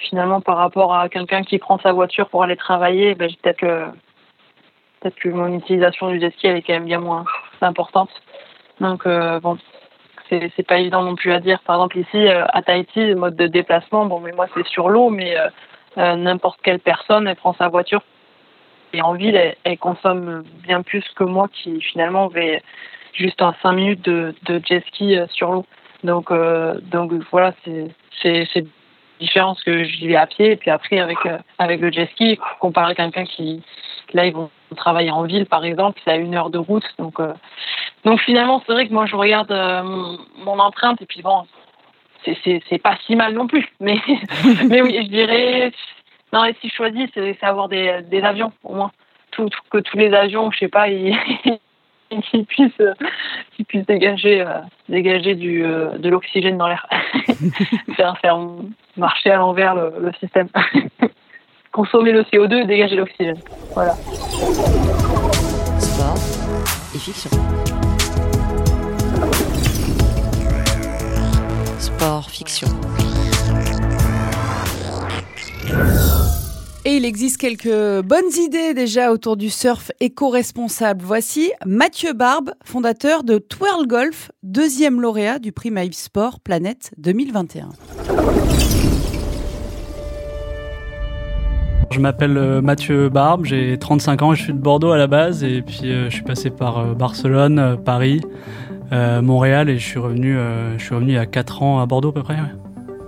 finalement, 0.00 0.40
par 0.40 0.56
rapport 0.56 0.94
à 0.94 1.08
quelqu'un 1.08 1.42
qui 1.42 1.58
prend 1.58 1.78
sa 1.78 1.92
voiture 1.92 2.28
pour 2.28 2.42
aller 2.42 2.56
travailler, 2.56 3.14
ben, 3.14 3.30
peut-être 3.42 3.58
que, 3.58 3.84
peut-être 5.00 5.16
que 5.16 5.28
mon 5.28 5.56
utilisation 5.56 6.10
du 6.10 6.20
jet 6.20 6.30
ski 6.30 6.48
elle 6.48 6.56
est 6.56 6.62
quand 6.62 6.72
même 6.72 6.86
bien 6.86 7.00
moins 7.00 7.24
importante. 7.60 8.10
Donc 8.80 9.06
euh, 9.06 9.40
bon, 9.40 9.58
c'est, 10.28 10.66
pas 10.66 10.78
évident 10.78 11.02
non 11.02 11.16
plus 11.16 11.32
à 11.32 11.40
dire. 11.40 11.60
Par 11.60 11.76
exemple 11.76 11.98
ici 11.98 12.16
euh, 12.16 12.44
à 12.48 12.62
Tahiti, 12.62 13.06
le 13.06 13.14
mode 13.14 13.36
de 13.36 13.46
déplacement, 13.46 14.06
bon 14.06 14.20
mais 14.20 14.32
moi 14.32 14.46
c'est 14.54 14.66
sur 14.66 14.88
l'eau, 14.88 15.10
mais 15.10 15.36
euh, 15.98 16.16
n'importe 16.16 16.60
quelle 16.62 16.80
personne 16.80 17.28
elle 17.28 17.36
prend 17.36 17.54
sa 17.54 17.68
voiture 17.68 18.02
et 18.92 19.02
en 19.02 19.12
ville 19.12 19.54
elle, 19.64 19.78
consomme 19.78 20.42
bien 20.62 20.82
plus 20.82 21.04
que 21.14 21.24
moi 21.24 21.48
qui 21.52 21.80
finalement 21.80 22.28
vais 22.28 22.62
juste 23.12 23.42
en 23.42 23.54
5 23.62 23.72
minutes 23.72 24.04
de, 24.04 24.34
de 24.46 24.60
jet 24.64 24.84
ski 24.88 25.16
sur 25.30 25.52
l'eau. 25.52 25.66
Donc 26.04 26.32
donc 26.90 27.12
voilà 27.30 27.52
c'est 28.22 28.66
différence 29.20 29.62
que 29.62 29.84
j'y 29.84 30.08
vais 30.08 30.16
à 30.16 30.26
pied. 30.26 30.52
Et 30.52 30.56
puis 30.56 30.70
après 30.70 30.98
avec 30.98 31.18
euh, 31.26 31.38
avec 31.58 31.80
le 31.80 31.92
jet 31.92 32.08
ski 32.12 32.38
comparé 32.58 32.92
à 32.92 32.94
quelqu'un 32.94 33.24
qui 33.24 33.62
là 34.12 34.26
ils 34.26 34.32
vont 34.32 34.50
travailler 34.76 35.10
en 35.10 35.22
ville 35.22 35.46
par 35.46 35.64
exemple 35.64 36.00
c'est 36.04 36.10
à 36.10 36.16
une 36.16 36.34
heure 36.34 36.50
de 36.50 36.58
route. 36.58 36.84
Donc 36.98 37.20
euh, 37.20 37.32
donc 38.04 38.20
finalement 38.20 38.62
c'est 38.66 38.72
vrai 38.72 38.88
que 38.88 38.92
moi 38.92 39.06
je 39.06 39.16
regarde 39.16 39.52
euh, 39.52 39.82
mon, 40.44 40.58
empreinte. 40.58 41.00
Et 41.02 41.06
puis 41.06 41.22
bon 41.22 41.46
c'est 42.24 42.36
c'est 42.68 42.78
pas 42.78 42.96
si 43.06 43.16
mal 43.16 43.34
non 43.34 43.46
plus. 43.46 43.68
Mais 43.80 43.98
mais 44.68 44.82
oui 44.82 44.98
je 45.02 45.08
dirais 45.08 45.72
non 46.32 46.44
et 46.44 46.54
si 46.60 46.68
je 46.68 46.74
choisis 46.74 47.08
c'est 47.14 47.42
avoir 47.42 47.68
des 47.68 48.02
des 48.02 48.22
avions 48.22 48.52
au 48.64 48.74
moins. 48.74 48.92
Tout, 49.32 49.48
que 49.70 49.78
tous 49.78 49.96
les 49.96 50.12
avions 50.12 50.50
je 50.50 50.58
sais 50.58 50.68
pas 50.68 50.88
ils 50.88 51.16
qui 52.18 52.44
puisse, 52.44 52.82
qui 53.56 53.64
puisse 53.64 53.86
dégager, 53.86 54.40
euh, 54.40 54.58
dégager 54.88 55.34
du, 55.34 55.64
euh, 55.64 55.96
de 55.98 56.08
l'oxygène 56.08 56.58
dans 56.58 56.68
l'air. 56.68 56.86
faire, 57.96 58.18
faire 58.18 58.38
marcher 58.96 59.30
à 59.30 59.36
l'envers 59.36 59.74
le, 59.74 59.92
le 60.00 60.12
système. 60.14 60.48
Consommer 61.72 62.12
le 62.12 62.22
CO2 62.22 62.62
et 62.62 62.66
dégager 62.66 62.96
l'oxygène. 62.96 63.38
Voilà. 63.74 63.94
Sport 65.78 66.18
et 66.94 66.98
fiction. 66.98 67.30
Sport, 71.78 72.30
fiction. 72.30 72.68
Et 76.86 76.96
il 76.96 77.04
existe 77.04 77.36
quelques 77.36 78.00
bonnes 78.06 78.32
idées 78.42 78.72
déjà 78.72 79.12
autour 79.12 79.36
du 79.36 79.50
surf 79.50 79.92
éco-responsable. 80.00 81.02
Voici 81.04 81.52
Mathieu 81.66 82.14
Barbe, 82.14 82.52
fondateur 82.64 83.22
de 83.22 83.36
Twirl 83.36 83.86
Golf, 83.86 84.30
deuxième 84.42 84.98
lauréat 84.98 85.38
du 85.38 85.52
prix 85.52 85.70
Maïf 85.70 85.94
Sport 85.94 86.40
Planète 86.40 86.92
2021. 86.96 87.68
Je 91.90 92.00
m'appelle 92.00 92.38
euh, 92.38 92.62
Mathieu 92.62 93.10
Barbe, 93.10 93.44
j'ai 93.44 93.76
35 93.76 94.22
ans, 94.22 94.32
je 94.32 94.42
suis 94.42 94.54
de 94.54 94.58
Bordeaux 94.58 94.92
à 94.92 94.96
la 94.96 95.06
base 95.06 95.44
et 95.44 95.60
puis 95.60 95.80
euh, 95.84 96.08
je 96.08 96.14
suis 96.14 96.24
passé 96.24 96.48
par 96.48 96.78
euh, 96.78 96.94
Barcelone, 96.94 97.76
Paris, 97.84 98.22
Montréal 98.90 99.68
et 99.68 99.78
je 99.78 99.86
suis 99.86 100.00
revenu, 100.00 100.36
je 100.76 100.82
suis 100.82 100.96
revenu 100.96 101.12
il 101.12 101.14
y 101.14 101.18
a 101.18 101.26
4 101.26 101.62
ans 101.62 101.80
à 101.80 101.86
Bordeaux 101.86 102.08
à 102.08 102.12
peu 102.12 102.24
près. 102.24 102.34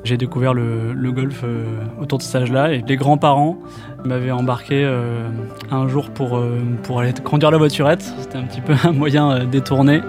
J'ai 0.05 0.17
découvert 0.17 0.53
le, 0.53 1.12
golf 1.12 1.43
euh, 1.45 1.65
autour 2.01 2.19
de 2.19 2.23
ce 2.23 2.29
stage-là 2.29 2.73
et 2.73 2.83
les 2.87 2.97
grands-parents 2.97 3.59
m'avaient 4.05 4.33
embarqué 4.33 4.83
euh, 4.85 5.29
un 5.71 5.87
jour 5.87 6.11
pour, 6.11 6.37
euh, 6.37 6.59
pour 6.83 7.01
aller 7.01 7.12
conduire 7.12 7.53
la 7.53 7.59
voiturette. 7.59 8.03
C'était 8.19 8.38
un 8.38 8.43
petit 8.43 8.61
peu 8.61 8.75
un 8.85 8.93
moyen 8.93 9.45
détourné. 9.45 10.01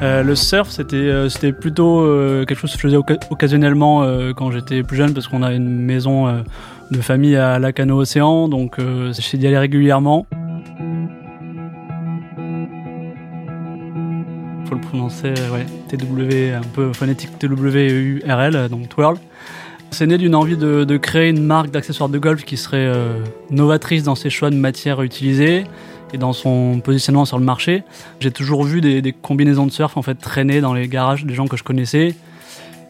le 0.00 0.34
surf, 0.34 0.70
c'était 0.70 1.28
c'était 1.28 1.52
plutôt 1.52 2.02
quelque 2.46 2.58
chose 2.58 2.72
que 2.72 2.78
je 2.78 2.82
faisais 2.82 2.96
occasionnellement 3.30 4.06
quand 4.34 4.50
j'étais 4.50 4.82
plus 4.82 4.96
jeune 4.96 5.12
parce 5.14 5.26
qu'on 5.28 5.42
a 5.42 5.52
une 5.52 5.80
maison 5.80 6.42
de 6.90 7.00
famille 7.00 7.36
à 7.36 7.58
Lacano 7.58 7.96
Océan, 7.96 8.48
donc 8.48 8.78
j'essayais 9.12 9.38
d'y 9.38 9.46
aller 9.46 9.58
régulièrement. 9.58 10.26
Faut 14.66 14.74
le 14.74 14.80
prononcer, 14.80 15.32
ouais, 15.52 15.66
TW, 15.88 16.54
un 16.54 16.66
peu 16.74 16.92
phonétique 16.92 17.38
T-W-U-R-L, 17.38 18.68
donc 18.68 18.88
Twirl. 18.88 19.16
C'est 19.90 20.06
né 20.06 20.18
d'une 20.18 20.34
envie 20.34 20.56
de, 20.56 20.96
créer 20.96 21.30
une 21.30 21.42
marque 21.42 21.70
d'accessoires 21.70 22.08
de 22.08 22.18
golf 22.18 22.44
qui 22.44 22.56
serait 22.56 22.78
euh, 22.78 23.22
novatrice 23.50 24.02
dans 24.02 24.16
ses 24.16 24.30
choix 24.30 24.50
de 24.50 24.56
matières 24.56 25.00
utilisées 25.02 25.64
et 26.12 26.18
dans 26.18 26.32
son 26.32 26.80
positionnement 26.80 27.24
sur 27.24 27.38
le 27.38 27.44
marché. 27.44 27.84
J'ai 28.20 28.32
toujours 28.32 28.64
vu 28.64 28.80
des, 28.80 29.12
combinaisons 29.12 29.66
de 29.66 29.70
surf 29.70 29.96
en 29.96 30.02
fait 30.02 30.16
traîner 30.16 30.60
dans 30.60 30.74
les 30.74 30.88
garages 30.88 31.24
des 31.24 31.34
gens 31.34 31.46
que 31.46 31.56
je 31.56 31.62
connaissais. 31.62 32.14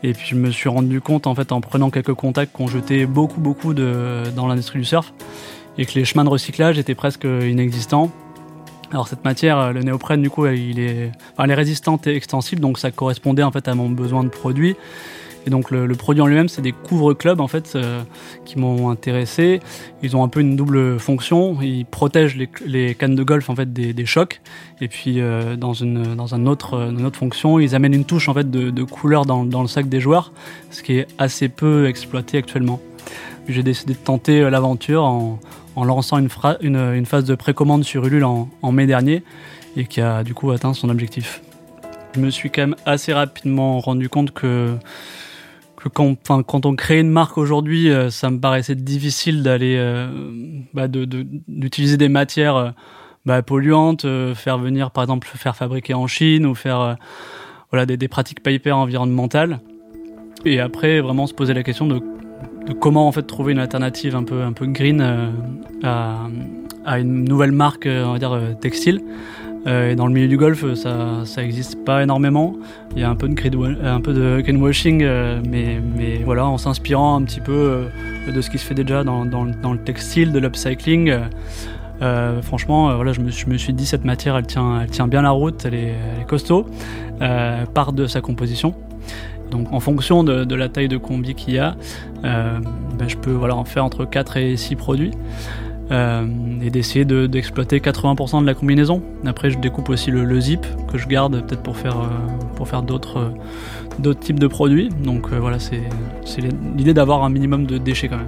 Et 0.03 0.13
puis 0.13 0.27
je 0.29 0.35
me 0.35 0.51
suis 0.51 0.69
rendu 0.69 1.01
compte 1.01 1.27
en 1.27 1.35
fait 1.35 1.53
en 1.53 1.61
prenant 1.61 1.91
quelques 1.91 2.15
contacts 2.15 2.53
qu'on 2.53 2.67
jetait 2.67 3.07
beaucoup 3.07 3.41
beaucoup 3.41 3.73
de, 3.75 4.23
dans 4.35 4.47
l'industrie 4.47 4.79
du 4.79 4.85
surf 4.85 5.13
et 5.79 5.87
que 5.87 5.95
les 5.95 6.05
chemins 6.05 6.25
de 6.25 6.29
recyclage 6.29 6.79
étaient 6.79 6.95
presque 6.95 7.25
inexistants. 7.25 8.11
Alors 8.93 9.09
cette 9.09 9.25
matière, 9.25 9.73
le 9.73 9.83
néoprène, 9.83 10.23
du 10.23 10.31
coup, 10.31 10.47
il 10.47 10.79
est, 10.79 11.13
elle 11.39 11.51
est 11.51 11.55
résistante 11.55 12.07
et 12.07 12.15
extensible, 12.15 12.61
donc 12.61 12.79
ça 12.79 12.91
correspondait 12.91 13.43
en 13.43 13.51
fait 13.51 13.67
à 13.69 13.75
mon 13.75 13.91
besoin 13.91 14.25
de 14.25 14.29
produit. 14.29 14.77
Et 15.47 15.51
donc 15.51 15.71
le, 15.71 15.87
produit 15.95 16.21
en 16.21 16.27
lui-même, 16.27 16.49
c'est 16.49 16.61
des 16.61 16.73
couvre-clubs 16.73 17.41
en 17.41 17.47
fait 17.47 17.75
euh, 17.77 18.03
qui 18.45 18.59
m'ont 18.59 18.91
intéressé. 18.91 19.61
Ils 20.03 20.17
ont 20.17 20.25
un 20.25 20.29
peu 20.29 20.41
une 20.41 20.57
double 20.57 20.99
fonction. 20.99 21.63
Ils 21.63 21.87
protègent 21.87 22.37
les, 22.67 22.95
cannes 22.97 23.15
de 23.15 23.23
golf 23.23 23.49
en 23.49 23.55
fait 23.55 23.73
des, 23.73 24.07
chocs. 24.07 24.41
Et 24.81 24.89
puis 24.89 25.21
euh, 25.21 25.55
dans 25.55 25.73
une 25.73 26.17
dans 26.17 26.35
un 26.35 26.47
autre 26.47 26.91
une 26.91 27.07
autre 27.07 27.19
fonction, 27.19 27.61
ils 27.61 27.77
amènent 27.77 27.95
une 27.95 28.05
touche 28.05 28.29
en 28.29 28.35
fait 28.35 28.51
de, 28.51 28.83
couleur 28.83 29.25
dans, 29.25 29.45
dans, 29.45 29.63
le 29.63 29.69
sac 29.69 29.89
des 29.89 30.01
joueurs, 30.01 30.33
ce 30.71 30.83
qui 30.83 30.99
est 30.99 31.07
assez 31.17 31.49
peu 31.49 31.87
exploité 31.87 32.39
actuellement. 32.39 32.81
J'ai 33.49 33.63
décidé 33.63 33.93
de 33.93 33.99
tenter 33.99 34.41
euh, 34.41 34.51
l'aventure 34.51 35.05
en, 35.05 35.39
en 35.77 35.85
lançant 35.85 36.19
une, 36.19 37.07
phase 37.07 37.25
de 37.25 37.35
précommande 37.35 37.85
sur 37.85 38.05
Ulule 38.07 38.25
en, 38.25 38.73
mai 38.73 38.87
dernier 38.87 39.23
et 39.77 39.85
qui 39.85 40.01
a 40.01 40.25
du 40.25 40.35
coup 40.35 40.51
atteint 40.51 40.73
son 40.75 40.89
objectif. 40.89 41.43
Je 42.15 42.21
me 42.21 42.31
suis 42.31 42.51
quand 42.51 42.63
même 42.63 42.77
assez 42.87 43.13
rapidement 43.13 43.79
rendu 43.79 44.09
compte 44.09 44.31
que, 44.31 44.75
quand, 45.93 46.67
on 46.67 46.75
crée 46.75 46.99
une 46.99 47.11
marque 47.11 47.37
aujourd'hui, 47.37 47.91
euh, 47.91 48.11
ça 48.11 48.31
me 48.31 48.41
paraissait 48.41 48.75
difficile 48.75 49.43
d'aller 49.43 49.77
euh, 49.79 50.09
bah 50.73 50.89
d'utiliser 50.89 51.97
des 51.97 52.09
matières 52.09 52.57
euh, 52.57 52.71
bah, 53.27 53.43
polluantes, 53.43 54.07
faire 54.35 54.59
venir 54.59 54.91
par 54.91 55.05
exemple 55.05 55.29
faire 55.29 55.55
fabriquer 55.55 55.95
en 55.95 56.07
Chine 56.07 56.47
ou 56.47 56.55
faire 56.55 56.97
des, 57.87 57.97
des 57.97 58.09
pratiques 58.09 58.43
pas 58.43 58.51
environnementales. 58.73 59.61
Et 60.45 60.59
après 60.59 61.01
vraiment 61.01 61.27
se 61.27 61.35
poser 61.35 61.55
la 61.55 61.63
question 61.63 61.87
de 61.87 62.01
de 62.67 62.73
comment 62.73 63.07
en 63.09 63.13
fait 63.13 63.23
trouver 63.23 63.53
une 63.53 63.59
alternative 63.59 64.17
un 64.17 64.25
peu 64.25 64.43
un 64.43 64.53
peu 64.53 64.67
green 64.67 65.01
euh, 65.01 65.31
à, 66.85 66.99
une 66.99 67.25
nouvelle 67.25 67.53
marque 67.53 67.87
euh, 67.87 68.05
on 68.05 68.13
va 68.13 68.19
dire 68.19 68.33
euh, 68.33 68.53
textile. 68.61 69.01
et 69.67 69.97
dans 69.97 70.07
le 70.07 70.13
milieu 70.13 70.29
du 70.29 70.37
golf, 70.37 70.75
ça 70.75 71.25
ça 71.25 71.43
existe 71.43 71.85
pas 71.85 72.03
énormément. 72.03 72.55
Il 72.95 73.03
y 73.03 73.05
a 73.05 73.11
un 73.11 73.17
peu 73.17 73.29
de 73.29 73.85
un 73.85 74.41
greenwashing, 74.41 74.99
mais 75.51 75.81
mais 75.97 76.23
voilà, 76.25 76.47
en 76.47 76.57
s'inspirant 76.57 77.17
un 77.21 77.25
petit 77.25 77.41
peu 77.41 77.87
de 78.33 78.41
ce 78.41 78.49
qui 78.49 78.59
se 78.59 78.65
fait 78.65 78.77
déjà 78.77 79.03
dans, 79.03 79.25
dans, 79.25 79.73
le 79.73 79.79
textile, 79.79 80.31
de 80.31 80.39
l'upcycling. 80.39 81.13
Euh, 82.01 82.43
franchement, 82.43 82.95
voilà, 82.95 83.13
je 83.13 83.21
me, 83.21 83.31
je 83.31 83.47
me, 83.47 83.57
suis 83.57 83.73
dit 83.73 83.87
cette 83.87 84.05
matière, 84.05 84.37
elle 84.37 84.47
tient, 84.47 84.83
elle 84.83 84.91
tient 84.91 85.09
bien 85.09 85.23
la 85.23 85.31
route, 85.31 85.65
elle 85.65 85.75
est, 85.75 85.95
elle 86.15 86.23
est 86.23 86.29
costaud, 86.29 86.67
part 87.75 87.93
de 87.93 88.07
sa 88.07 88.21
composition. 88.21 88.73
Donc 89.51 89.73
en 89.73 89.81
fonction 89.81 90.25
de, 90.25 90.45
de 90.45 90.55
la 90.55 90.69
taille 90.69 90.89
de 90.89 90.97
combi 90.97 91.35
qu'il 91.35 91.55
y 91.55 91.59
a, 91.59 91.77
ben, 92.23 93.09
je 93.09 93.17
peux 93.17 93.33
voilà, 93.33 93.57
en 93.57 93.65
faire 93.65 93.85
entre 93.85 94.05
4 94.05 94.37
et 94.37 94.57
6 94.57 94.77
produits. 94.77 95.13
Euh, 95.93 96.27
et 96.63 96.71
d'essayer 96.71 97.05
d'exploiter 97.05 97.79
80% 97.79 98.41
de 98.41 98.47
la 98.47 98.55
combinaison. 98.55 99.03
Après, 99.25 99.51
je 99.51 99.59
découpe 99.59 99.89
aussi 99.89 100.11
le, 100.11 100.41
zip 100.41 100.67
que 100.91 100.99
je 100.99 101.07
garde 101.07 101.47
peut-être 101.47 101.63
pour 101.63 101.77
faire, 101.77 101.97
euh, 101.97 102.09
pour 102.57 102.67
faire 102.67 102.83
d'autres 102.83 103.19
euh, 103.19 103.31
d'autres 104.01 104.19
types 104.19 104.41
de 104.41 104.49
produits. 104.49 104.89
Donc 104.89 105.33
voilà, 105.33 105.59
c'est 105.59 105.81
l'idée 106.77 106.93
d'avoir 106.93 107.23
un 107.25 107.31
minimum 107.31 107.67
de 107.67 107.79
déchets 107.79 108.09
quand 108.09 108.19
même. 108.19 108.27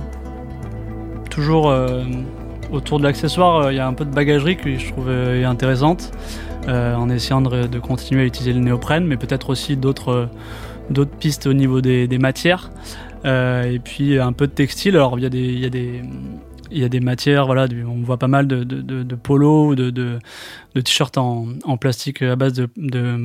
Toujours 1.30 1.72
autour 2.72 2.98
de 2.98 3.04
l'accessoire, 3.04 3.70
il 3.70 3.76
y 3.76 3.80
a 3.80 3.86
un 3.86 3.92
peu 3.92 4.04
de 4.04 4.10
bagagerie 4.10 4.56
que 4.56 4.76
je 4.76 4.90
trouve 4.90 5.10
intéressante, 5.10 6.10
en 6.66 7.10
essayant 7.10 7.42
de, 7.42 7.78
continuer 7.78 8.22
à 8.22 8.24
utiliser 8.24 8.54
le 8.54 8.60
néoprène, 8.60 9.04
mais 9.04 9.18
peut-être 9.18 9.50
aussi 9.50 9.76
d'autres 9.76 10.28
d'autres 10.90 11.16
pistes 11.16 11.46
au 11.46 11.52
niveau 11.52 11.80
des, 11.80 12.08
des 12.08 12.18
matières. 12.18 12.70
et 13.24 13.80
puis 13.82 14.18
un 14.18 14.32
peu 14.32 14.46
de 14.46 14.52
textile. 14.52 14.96
Alors 14.96 15.18
il 15.18 15.22
y 15.22 15.26
a 15.26 15.30
des, 15.30 15.38
il 15.38 15.60
y 15.60 15.66
a 15.66 15.70
des 15.70 16.02
il 16.70 16.78
y 16.78 16.84
a 16.84 16.88
des 16.88 17.00
matières, 17.00 17.46
voilà, 17.46 17.66
on 17.86 18.02
voit 18.02 18.18
pas 18.18 18.28
mal 18.28 18.46
de, 18.46 18.64
de, 18.64 18.80
de, 18.80 19.02
de 19.02 19.14
polos, 19.14 19.74
de, 19.76 19.90
de, 19.90 20.18
de 20.74 20.80
t-shirts 20.80 21.16
en, 21.18 21.46
en, 21.64 21.76
plastique 21.76 22.22
à 22.22 22.36
base 22.36 22.52
de, 22.52 22.68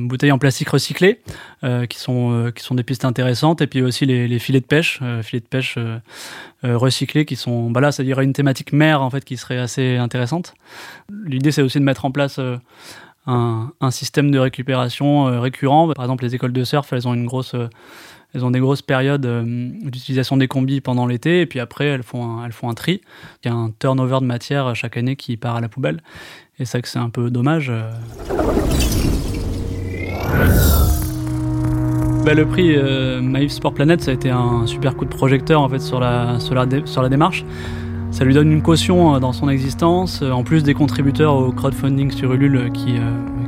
bouteilles 0.06 0.32
en 0.32 0.38
plastique 0.38 0.68
recyclé, 0.70 1.20
euh, 1.62 1.86
qui 1.86 1.98
sont 1.98 2.32
euh, 2.32 2.50
qui 2.50 2.62
sont 2.62 2.74
des 2.74 2.82
pistes 2.82 3.04
intéressantes, 3.04 3.60
et 3.60 3.66
puis 3.66 3.82
aussi 3.82 4.06
les, 4.06 4.28
les 4.28 4.38
filets 4.38 4.60
de 4.60 4.66
pêche, 4.66 5.00
euh, 5.02 5.22
filets 5.22 5.40
de 5.40 5.46
pêche 5.46 5.76
euh, 5.78 5.98
euh, 6.64 6.78
recyclés, 6.78 7.24
qui 7.24 7.36
sont, 7.36 7.70
bah 7.70 7.80
là, 7.80 7.92
ça 7.92 8.02
dirait 8.02 8.24
une 8.24 8.32
thématique 8.32 8.72
mer 8.72 9.02
en 9.02 9.10
fait 9.10 9.24
qui 9.24 9.36
serait 9.36 9.58
assez 9.58 9.96
intéressante. 9.96 10.54
L'idée, 11.24 11.52
c'est 11.52 11.62
aussi 11.62 11.78
de 11.78 11.84
mettre 11.84 12.04
en 12.04 12.10
place 12.10 12.40
un, 13.26 13.90
système 13.90 14.30
de 14.30 14.38
récupération 14.38 15.40
récurrent. 15.40 15.92
Par 15.94 16.04
exemple, 16.04 16.24
les 16.24 16.34
écoles 16.34 16.52
de 16.52 16.64
surf, 16.64 16.92
elles 16.92 17.08
ont 17.08 17.14
une 17.14 17.26
grosse 17.26 17.54
elles 18.34 18.44
ont 18.44 18.50
des 18.50 18.58
grosses 18.58 18.82
périodes 18.82 19.26
euh, 19.26 19.44
d'utilisation 19.44 20.36
des 20.36 20.48
combis 20.48 20.80
pendant 20.80 21.06
l'été, 21.06 21.40
et 21.40 21.46
puis 21.46 21.60
après, 21.60 21.86
elles 21.86 22.02
font 22.02 22.24
un, 22.24 22.44
elles 22.44 22.52
font 22.52 22.68
un 22.68 22.74
tri. 22.74 23.00
Il 23.44 23.48
y 23.48 23.50
a 23.50 23.54
un 23.54 23.70
turnover 23.78 24.18
de 24.20 24.26
matière 24.26 24.74
chaque 24.74 24.96
année 24.96 25.14
qui 25.14 25.36
part 25.36 25.56
à 25.56 25.60
la 25.60 25.68
poubelle. 25.68 26.02
Et 26.58 26.64
ça 26.64 26.80
c'est 26.82 26.98
un 26.98 27.10
peu 27.10 27.30
dommage. 27.30 27.70
Euh. 27.70 27.90
Bah, 32.24 32.34
le 32.34 32.46
prix 32.46 32.74
euh, 32.74 33.20
Maïf 33.20 33.52
Sport 33.52 33.74
Planet, 33.74 34.00
ça 34.00 34.10
a 34.10 34.14
été 34.14 34.30
un 34.30 34.66
super 34.66 34.96
coup 34.96 35.04
de 35.04 35.14
projecteur 35.14 35.60
en 35.60 35.68
fait 35.68 35.80
sur 35.80 36.00
la, 36.00 36.40
sur 36.40 36.54
la, 36.54 36.66
sur 36.86 37.02
la 37.02 37.08
démarche. 37.08 37.44
Ça 38.14 38.24
lui 38.24 38.32
donne 38.32 38.50
une 38.50 38.62
caution 38.62 39.14
euh, 39.14 39.18
dans 39.18 39.32
son 39.32 39.48
existence, 39.48 40.22
en 40.22 40.44
plus 40.44 40.62
des 40.62 40.72
contributeurs 40.72 41.34
au 41.34 41.52
crowdfunding 41.52 42.10
sur 42.10 42.32
Ulule 42.32 42.70
qui, 42.72 42.94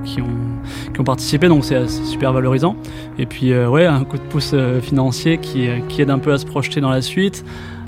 qui 0.04 0.20
ont 0.20 0.46
qui 0.92 1.00
ont 1.00 1.04
participé, 1.04 1.48
donc 1.48 1.64
c'est 1.64 1.88
super 1.88 2.32
valorisant. 2.32 2.76
Et 3.18 3.26
puis 3.26 3.52
euh, 3.52 3.68
ouais, 3.68 3.86
un 3.86 4.04
coup 4.04 4.16
de 4.16 4.22
pouce 4.22 4.52
euh, 4.54 4.80
financier 4.80 5.38
qui, 5.38 5.68
euh, 5.68 5.80
qui 5.88 6.02
aide 6.02 6.10
un 6.10 6.18
peu 6.18 6.32
à 6.32 6.38
se 6.38 6.46
projeter 6.46 6.80
dans 6.80 6.90
la 6.90 7.02
suite, 7.02 7.44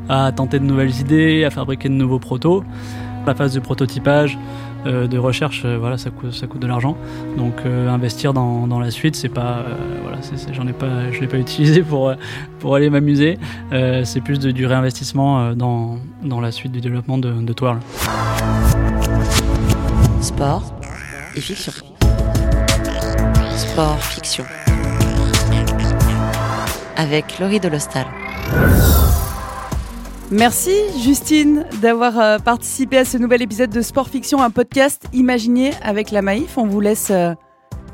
à 0.08 0.32
tenter 0.32 0.58
de 0.58 0.64
nouvelles 0.64 0.94
idées, 1.00 1.44
à 1.44 1.50
fabriquer 1.50 1.88
de 1.88 1.94
nouveaux 1.94 2.18
protos. 2.18 2.64
La 3.26 3.34
phase 3.34 3.54
de 3.54 3.60
prototypage, 3.60 4.38
de 4.88 5.18
recherche, 5.18 5.64
voilà, 5.64 5.98
ça 5.98 6.10
coûte, 6.10 6.32
ça 6.32 6.46
coûte 6.46 6.60
de 6.60 6.66
l'argent. 6.66 6.96
Donc 7.36 7.64
investir 7.64 8.32
dans, 8.32 8.66
dans, 8.66 8.80
la 8.80 8.90
suite, 8.90 9.16
c'est 9.16 9.28
pas, 9.28 9.64
voilà, 10.02 10.18
j'en 10.52 10.66
ai 10.66 10.72
pas, 10.72 11.10
je 11.12 11.20
l'ai 11.20 11.26
pas 11.26 11.38
utilisé 11.46 11.82
pour 11.82 12.12
pour 12.58 12.74
aller 12.74 12.90
m'amuser. 12.90 13.38
c'est 14.04 14.20
plus 14.20 14.38
de, 14.38 14.50
du 14.50 14.66
réinvestissement 14.66 15.54
dans, 15.54 15.98
dans 16.22 16.40
la 16.40 16.50
suite 16.52 16.72
du 16.72 16.80
développement 16.80 17.18
de, 17.18 17.32
de 17.32 17.52
Twirl. 17.52 17.78
Sport 20.20 20.74
et 21.36 21.40
fiction 21.40 21.72
fiction. 24.00 24.44
Avec 26.96 27.38
Laurie 27.38 27.60
Delostal. 27.60 28.06
Merci 30.30 30.72
Justine 30.98 31.64
d'avoir 31.80 32.20
euh, 32.20 32.38
participé 32.38 32.98
à 32.98 33.06
ce 33.06 33.16
nouvel 33.16 33.40
épisode 33.40 33.70
de 33.70 33.80
Sport 33.80 34.08
Fiction, 34.08 34.42
un 34.42 34.50
podcast 34.50 35.06
imaginé 35.14 35.70
avec 35.82 36.10
la 36.10 36.20
Maïf. 36.20 36.58
On 36.58 36.66
vous 36.66 36.80
laisse 36.80 37.10
euh, 37.10 37.32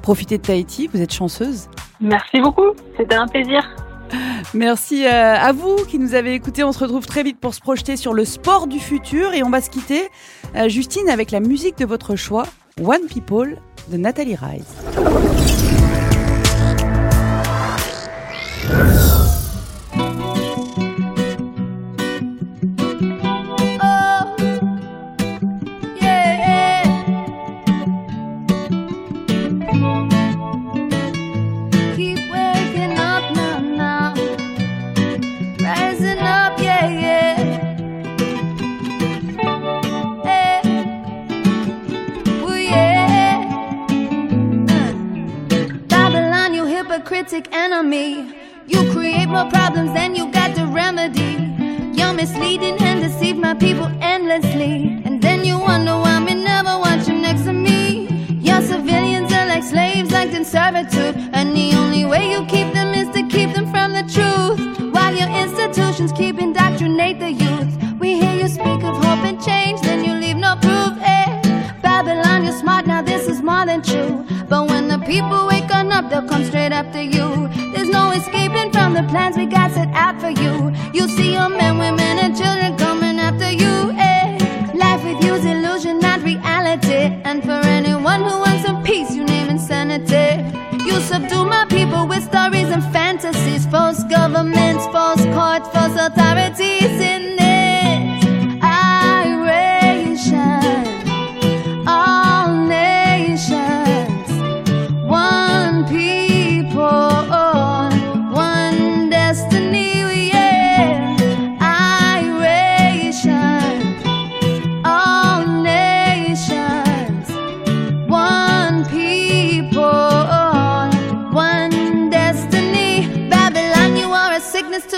profiter 0.02 0.38
de 0.38 0.42
Tahiti, 0.42 0.88
vous 0.92 1.00
êtes 1.00 1.12
chanceuse. 1.12 1.68
Merci 2.00 2.40
beaucoup, 2.40 2.72
c'était 2.96 3.14
un 3.14 3.28
plaisir. 3.28 3.64
Merci 4.52 5.06
euh, 5.06 5.36
à 5.36 5.52
vous 5.52 5.76
qui 5.88 6.00
nous 6.00 6.16
avez 6.16 6.34
écoutés. 6.34 6.64
On 6.64 6.72
se 6.72 6.80
retrouve 6.80 7.06
très 7.06 7.22
vite 7.22 7.38
pour 7.38 7.54
se 7.54 7.60
projeter 7.60 7.96
sur 7.96 8.12
le 8.12 8.24
sport 8.24 8.66
du 8.66 8.80
futur 8.80 9.32
et 9.32 9.44
on 9.44 9.50
va 9.50 9.60
se 9.60 9.70
quitter, 9.70 10.08
Justine, 10.66 11.08
avec 11.08 11.30
la 11.30 11.38
musique 11.38 11.78
de 11.78 11.86
votre 11.86 12.16
choix, 12.16 12.46
One 12.84 13.06
People 13.08 13.58
de 13.92 13.96
Nathalie 13.96 14.34
Rise. 14.34 15.23
And 61.32 61.56
the 61.56 61.74
only 61.76 62.04
way 62.04 62.30
you 62.30 62.44
keep 62.46 62.72
them 62.72 62.94
is 62.94 63.08
to 63.16 63.22
keep 63.28 63.52
them 63.54 63.66
from 63.70 63.92
the 63.92 64.04
truth. 64.16 64.58
While 64.92 65.14
your 65.14 65.28
institutions 65.28 66.12
keep 66.12 66.38
indoctrinate 66.38 67.20
the 67.20 67.32
youth. 67.32 67.72
We 68.00 68.20
hear 68.20 68.34
you 68.34 68.48
speak 68.48 68.82
of 68.82 68.96
hope 69.04 69.24
and 69.30 69.42
change, 69.42 69.80
then 69.82 70.04
you 70.04 70.14
leave 70.14 70.36
no 70.36 70.56
proof. 70.56 70.92
Eh? 71.00 71.26
Babylon, 71.82 72.44
you're 72.44 72.58
smart, 72.58 72.86
now 72.86 73.02
this 73.02 73.28
is 73.28 73.42
more 73.42 73.64
than 73.66 73.82
true. 73.82 74.26
But 74.48 74.68
when 74.68 74.88
the 74.88 74.98
people 74.98 75.46
wake 75.46 75.64
up, 75.94 76.10
they'll 76.10 76.28
come 76.28 76.44
straight 76.44 76.72
after 76.72 77.00
you. 77.00 77.48
There's 77.72 77.88
no 77.88 78.10
escaping 78.10 78.72
from 78.72 78.94
the 78.94 79.04
plans 79.04 79.36
we 79.36 79.46
got 79.46 79.70
set 79.72 79.88
out 79.92 80.20
for 80.20 80.30
you. 80.30 80.72
You'll 80.92 81.08
see 81.08 81.32
your 81.32 81.48
men, 81.48 81.78
women, 81.78 82.18
and 82.18 82.33
authorities 96.06 97.00
in 97.00 97.33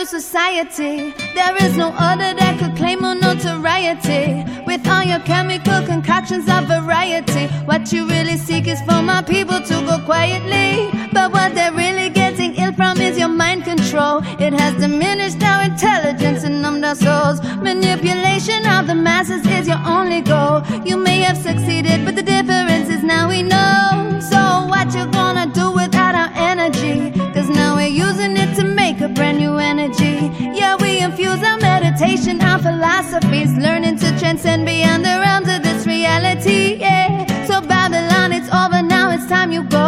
society. 0.05 1.15
There 1.35 1.57
is 1.65 1.77
no 1.77 1.89
other 1.97 2.35
that 2.35 2.59
could 2.59 2.77
claim 2.77 3.01
more 3.01 3.15
notoriety. 3.15 4.45
With 4.67 4.87
all 4.87 5.03
your 5.03 5.21
chemical 5.21 5.81
concoctions 5.87 6.49
of 6.49 6.67
variety, 6.67 7.47
what 7.65 7.93
you 7.93 8.07
really 8.07 8.37
seek 8.37 8.67
is 8.69 8.81
for 8.83 9.01
my 9.03 9.23
people 9.23 9.61
to 9.61 9.75
go 9.89 9.99
quietly. 10.05 10.91
But 11.13 11.33
what 11.33 11.55
they're 11.55 11.73
really 11.73 12.11
getting 12.11 12.55
ill 12.57 12.73
from 12.73 13.01
is 13.01 13.19
your 13.19 13.29
mind 13.29 13.65
control. 13.65 14.21
It 14.39 14.53
has 14.53 14.75
diminished 14.75 15.43
our 15.43 15.65
intelligence 15.65 16.45
and 16.45 16.61
numbed 16.61 16.85
our 16.85 16.95
souls. 16.95 17.41
Manipulation 17.63 18.67
of 18.67 18.87
the 18.87 18.95
masses 18.95 19.47
is 19.47 19.67
your 19.67 19.81
only 19.87 20.21
goal. 20.21 20.63
You 20.85 20.97
may 20.97 21.21
have 21.21 21.39
succeeded, 21.39 22.05
but 22.05 22.17
the 22.17 22.23
difference 22.23 22.89
is 22.89 23.03
now 23.03 23.29
we 23.29 23.43
know. 23.43 24.21
So 24.21 24.67
what 24.69 24.95
you 24.95 25.07
gonna 25.07 25.47
do 25.47 25.71
without 25.73 26.15
our 26.15 26.31
energy? 26.35 27.16
using 27.89 28.37
it 28.37 28.55
to 28.57 28.65
make 28.65 29.01
a 29.01 29.09
brand 29.09 29.39
new 29.39 29.57
energy. 29.57 30.31
Yeah, 30.59 30.77
we 30.77 31.01
infuse 31.01 31.43
our 31.43 31.59
meditation, 31.59 32.41
our 32.41 32.59
philosophies, 32.59 33.53
learning 33.57 33.99
to 33.99 34.19
transcend 34.19 34.67
beyond 34.67 35.05
the 35.05 35.19
realms 35.21 35.49
of 35.49 35.63
this 35.63 35.87
reality. 35.87 36.77
Yeah, 36.81 37.27
so 37.47 37.61
Babylon, 37.61 38.33
it's 38.33 38.49
over 38.49 38.83
now, 38.83 39.11
it's 39.11 39.27
time 39.27 39.53
you 39.53 39.63
go. 39.65 39.87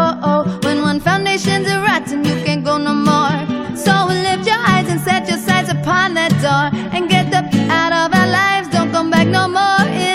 When 0.63 0.83
one 0.83 1.01
foundation's 1.01 1.67
a 1.69 1.81
rotten, 1.81 2.25
you 2.25 2.37
can't 2.45 2.65
go 2.65 2.79
no 2.79 2.95
more. 2.95 3.77
So 3.77 4.07
lift 4.07 4.47
your 4.47 4.59
eyes 4.59 4.89
and 4.89 5.01
set 5.01 5.29
your 5.29 5.39
sights 5.39 5.71
upon 5.71 6.15
that 6.15 6.33
door 6.41 6.71
and 6.95 7.09
get 7.09 7.31
the 7.31 7.43
out 7.71 7.93
of 7.93 8.15
our 8.19 8.29
lives. 8.29 8.69
Don't 8.69 8.91
come 8.91 9.11
back 9.11 9.27
no 9.29 9.49
more. 9.49 10.08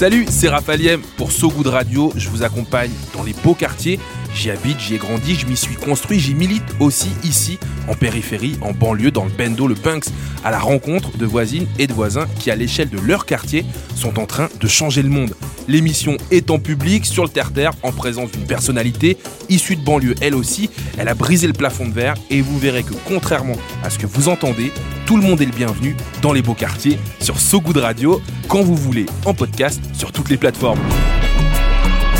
Salut, 0.00 0.24
c'est 0.30 0.48
Raphaël 0.48 0.98
pour 1.18 1.30
So 1.30 1.50
Good 1.50 1.66
Radio. 1.66 2.10
Je 2.16 2.30
vous 2.30 2.42
accompagne 2.42 2.90
dans 3.12 3.22
les 3.22 3.34
beaux 3.34 3.52
quartiers. 3.52 4.00
J'y 4.34 4.50
habite, 4.50 4.78
j'y 4.80 4.94
ai 4.94 4.98
grandi, 4.98 5.34
je 5.34 5.46
m'y 5.46 5.56
suis 5.56 5.74
construit, 5.74 6.20
j'y 6.20 6.34
milite 6.34 6.62
aussi 6.78 7.08
ici, 7.24 7.58
en 7.88 7.94
périphérie, 7.94 8.56
en 8.60 8.72
banlieue, 8.72 9.10
dans 9.10 9.24
le 9.24 9.30
Bendo, 9.30 9.66
le 9.66 9.74
Punks, 9.74 10.06
à 10.44 10.50
la 10.50 10.58
rencontre 10.58 11.16
de 11.16 11.26
voisines 11.26 11.66
et 11.78 11.86
de 11.86 11.92
voisins 11.92 12.26
qui, 12.38 12.50
à 12.50 12.56
l'échelle 12.56 12.88
de 12.88 12.98
leur 12.98 13.26
quartier, 13.26 13.64
sont 13.94 14.18
en 14.18 14.26
train 14.26 14.48
de 14.60 14.68
changer 14.68 15.02
le 15.02 15.08
monde. 15.08 15.34
L'émission 15.68 16.16
est 16.30 16.50
en 16.50 16.58
public, 16.58 17.04
sur 17.06 17.22
le 17.22 17.28
terre-terre, 17.28 17.72
en 17.82 17.92
présence 17.92 18.30
d'une 18.32 18.46
personnalité 18.46 19.18
issue 19.48 19.76
de 19.76 19.84
banlieue, 19.84 20.14
elle 20.20 20.34
aussi. 20.34 20.70
Elle 20.98 21.08
a 21.08 21.14
brisé 21.14 21.46
le 21.46 21.52
plafond 21.52 21.86
de 21.86 21.92
verre 21.92 22.14
et 22.30 22.40
vous 22.40 22.58
verrez 22.58 22.82
que, 22.82 22.94
contrairement 23.06 23.56
à 23.82 23.90
ce 23.90 23.98
que 23.98 24.06
vous 24.06 24.28
entendez, 24.28 24.72
tout 25.06 25.16
le 25.16 25.22
monde 25.22 25.40
est 25.42 25.46
le 25.46 25.52
bienvenu 25.52 25.96
dans 26.22 26.32
les 26.32 26.42
beaux 26.42 26.54
quartiers 26.54 26.98
sur 27.20 27.38
So 27.38 27.60
Good 27.60 27.78
Radio, 27.78 28.20
quand 28.48 28.62
vous 28.62 28.76
voulez, 28.76 29.06
en 29.26 29.34
podcast 29.34 29.80
sur 29.92 30.12
toutes 30.12 30.30
les 30.30 30.36
plateformes. 30.36 30.80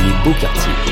Les 0.05 0.25
beaux 0.25 0.37
quartiers. 0.39 0.90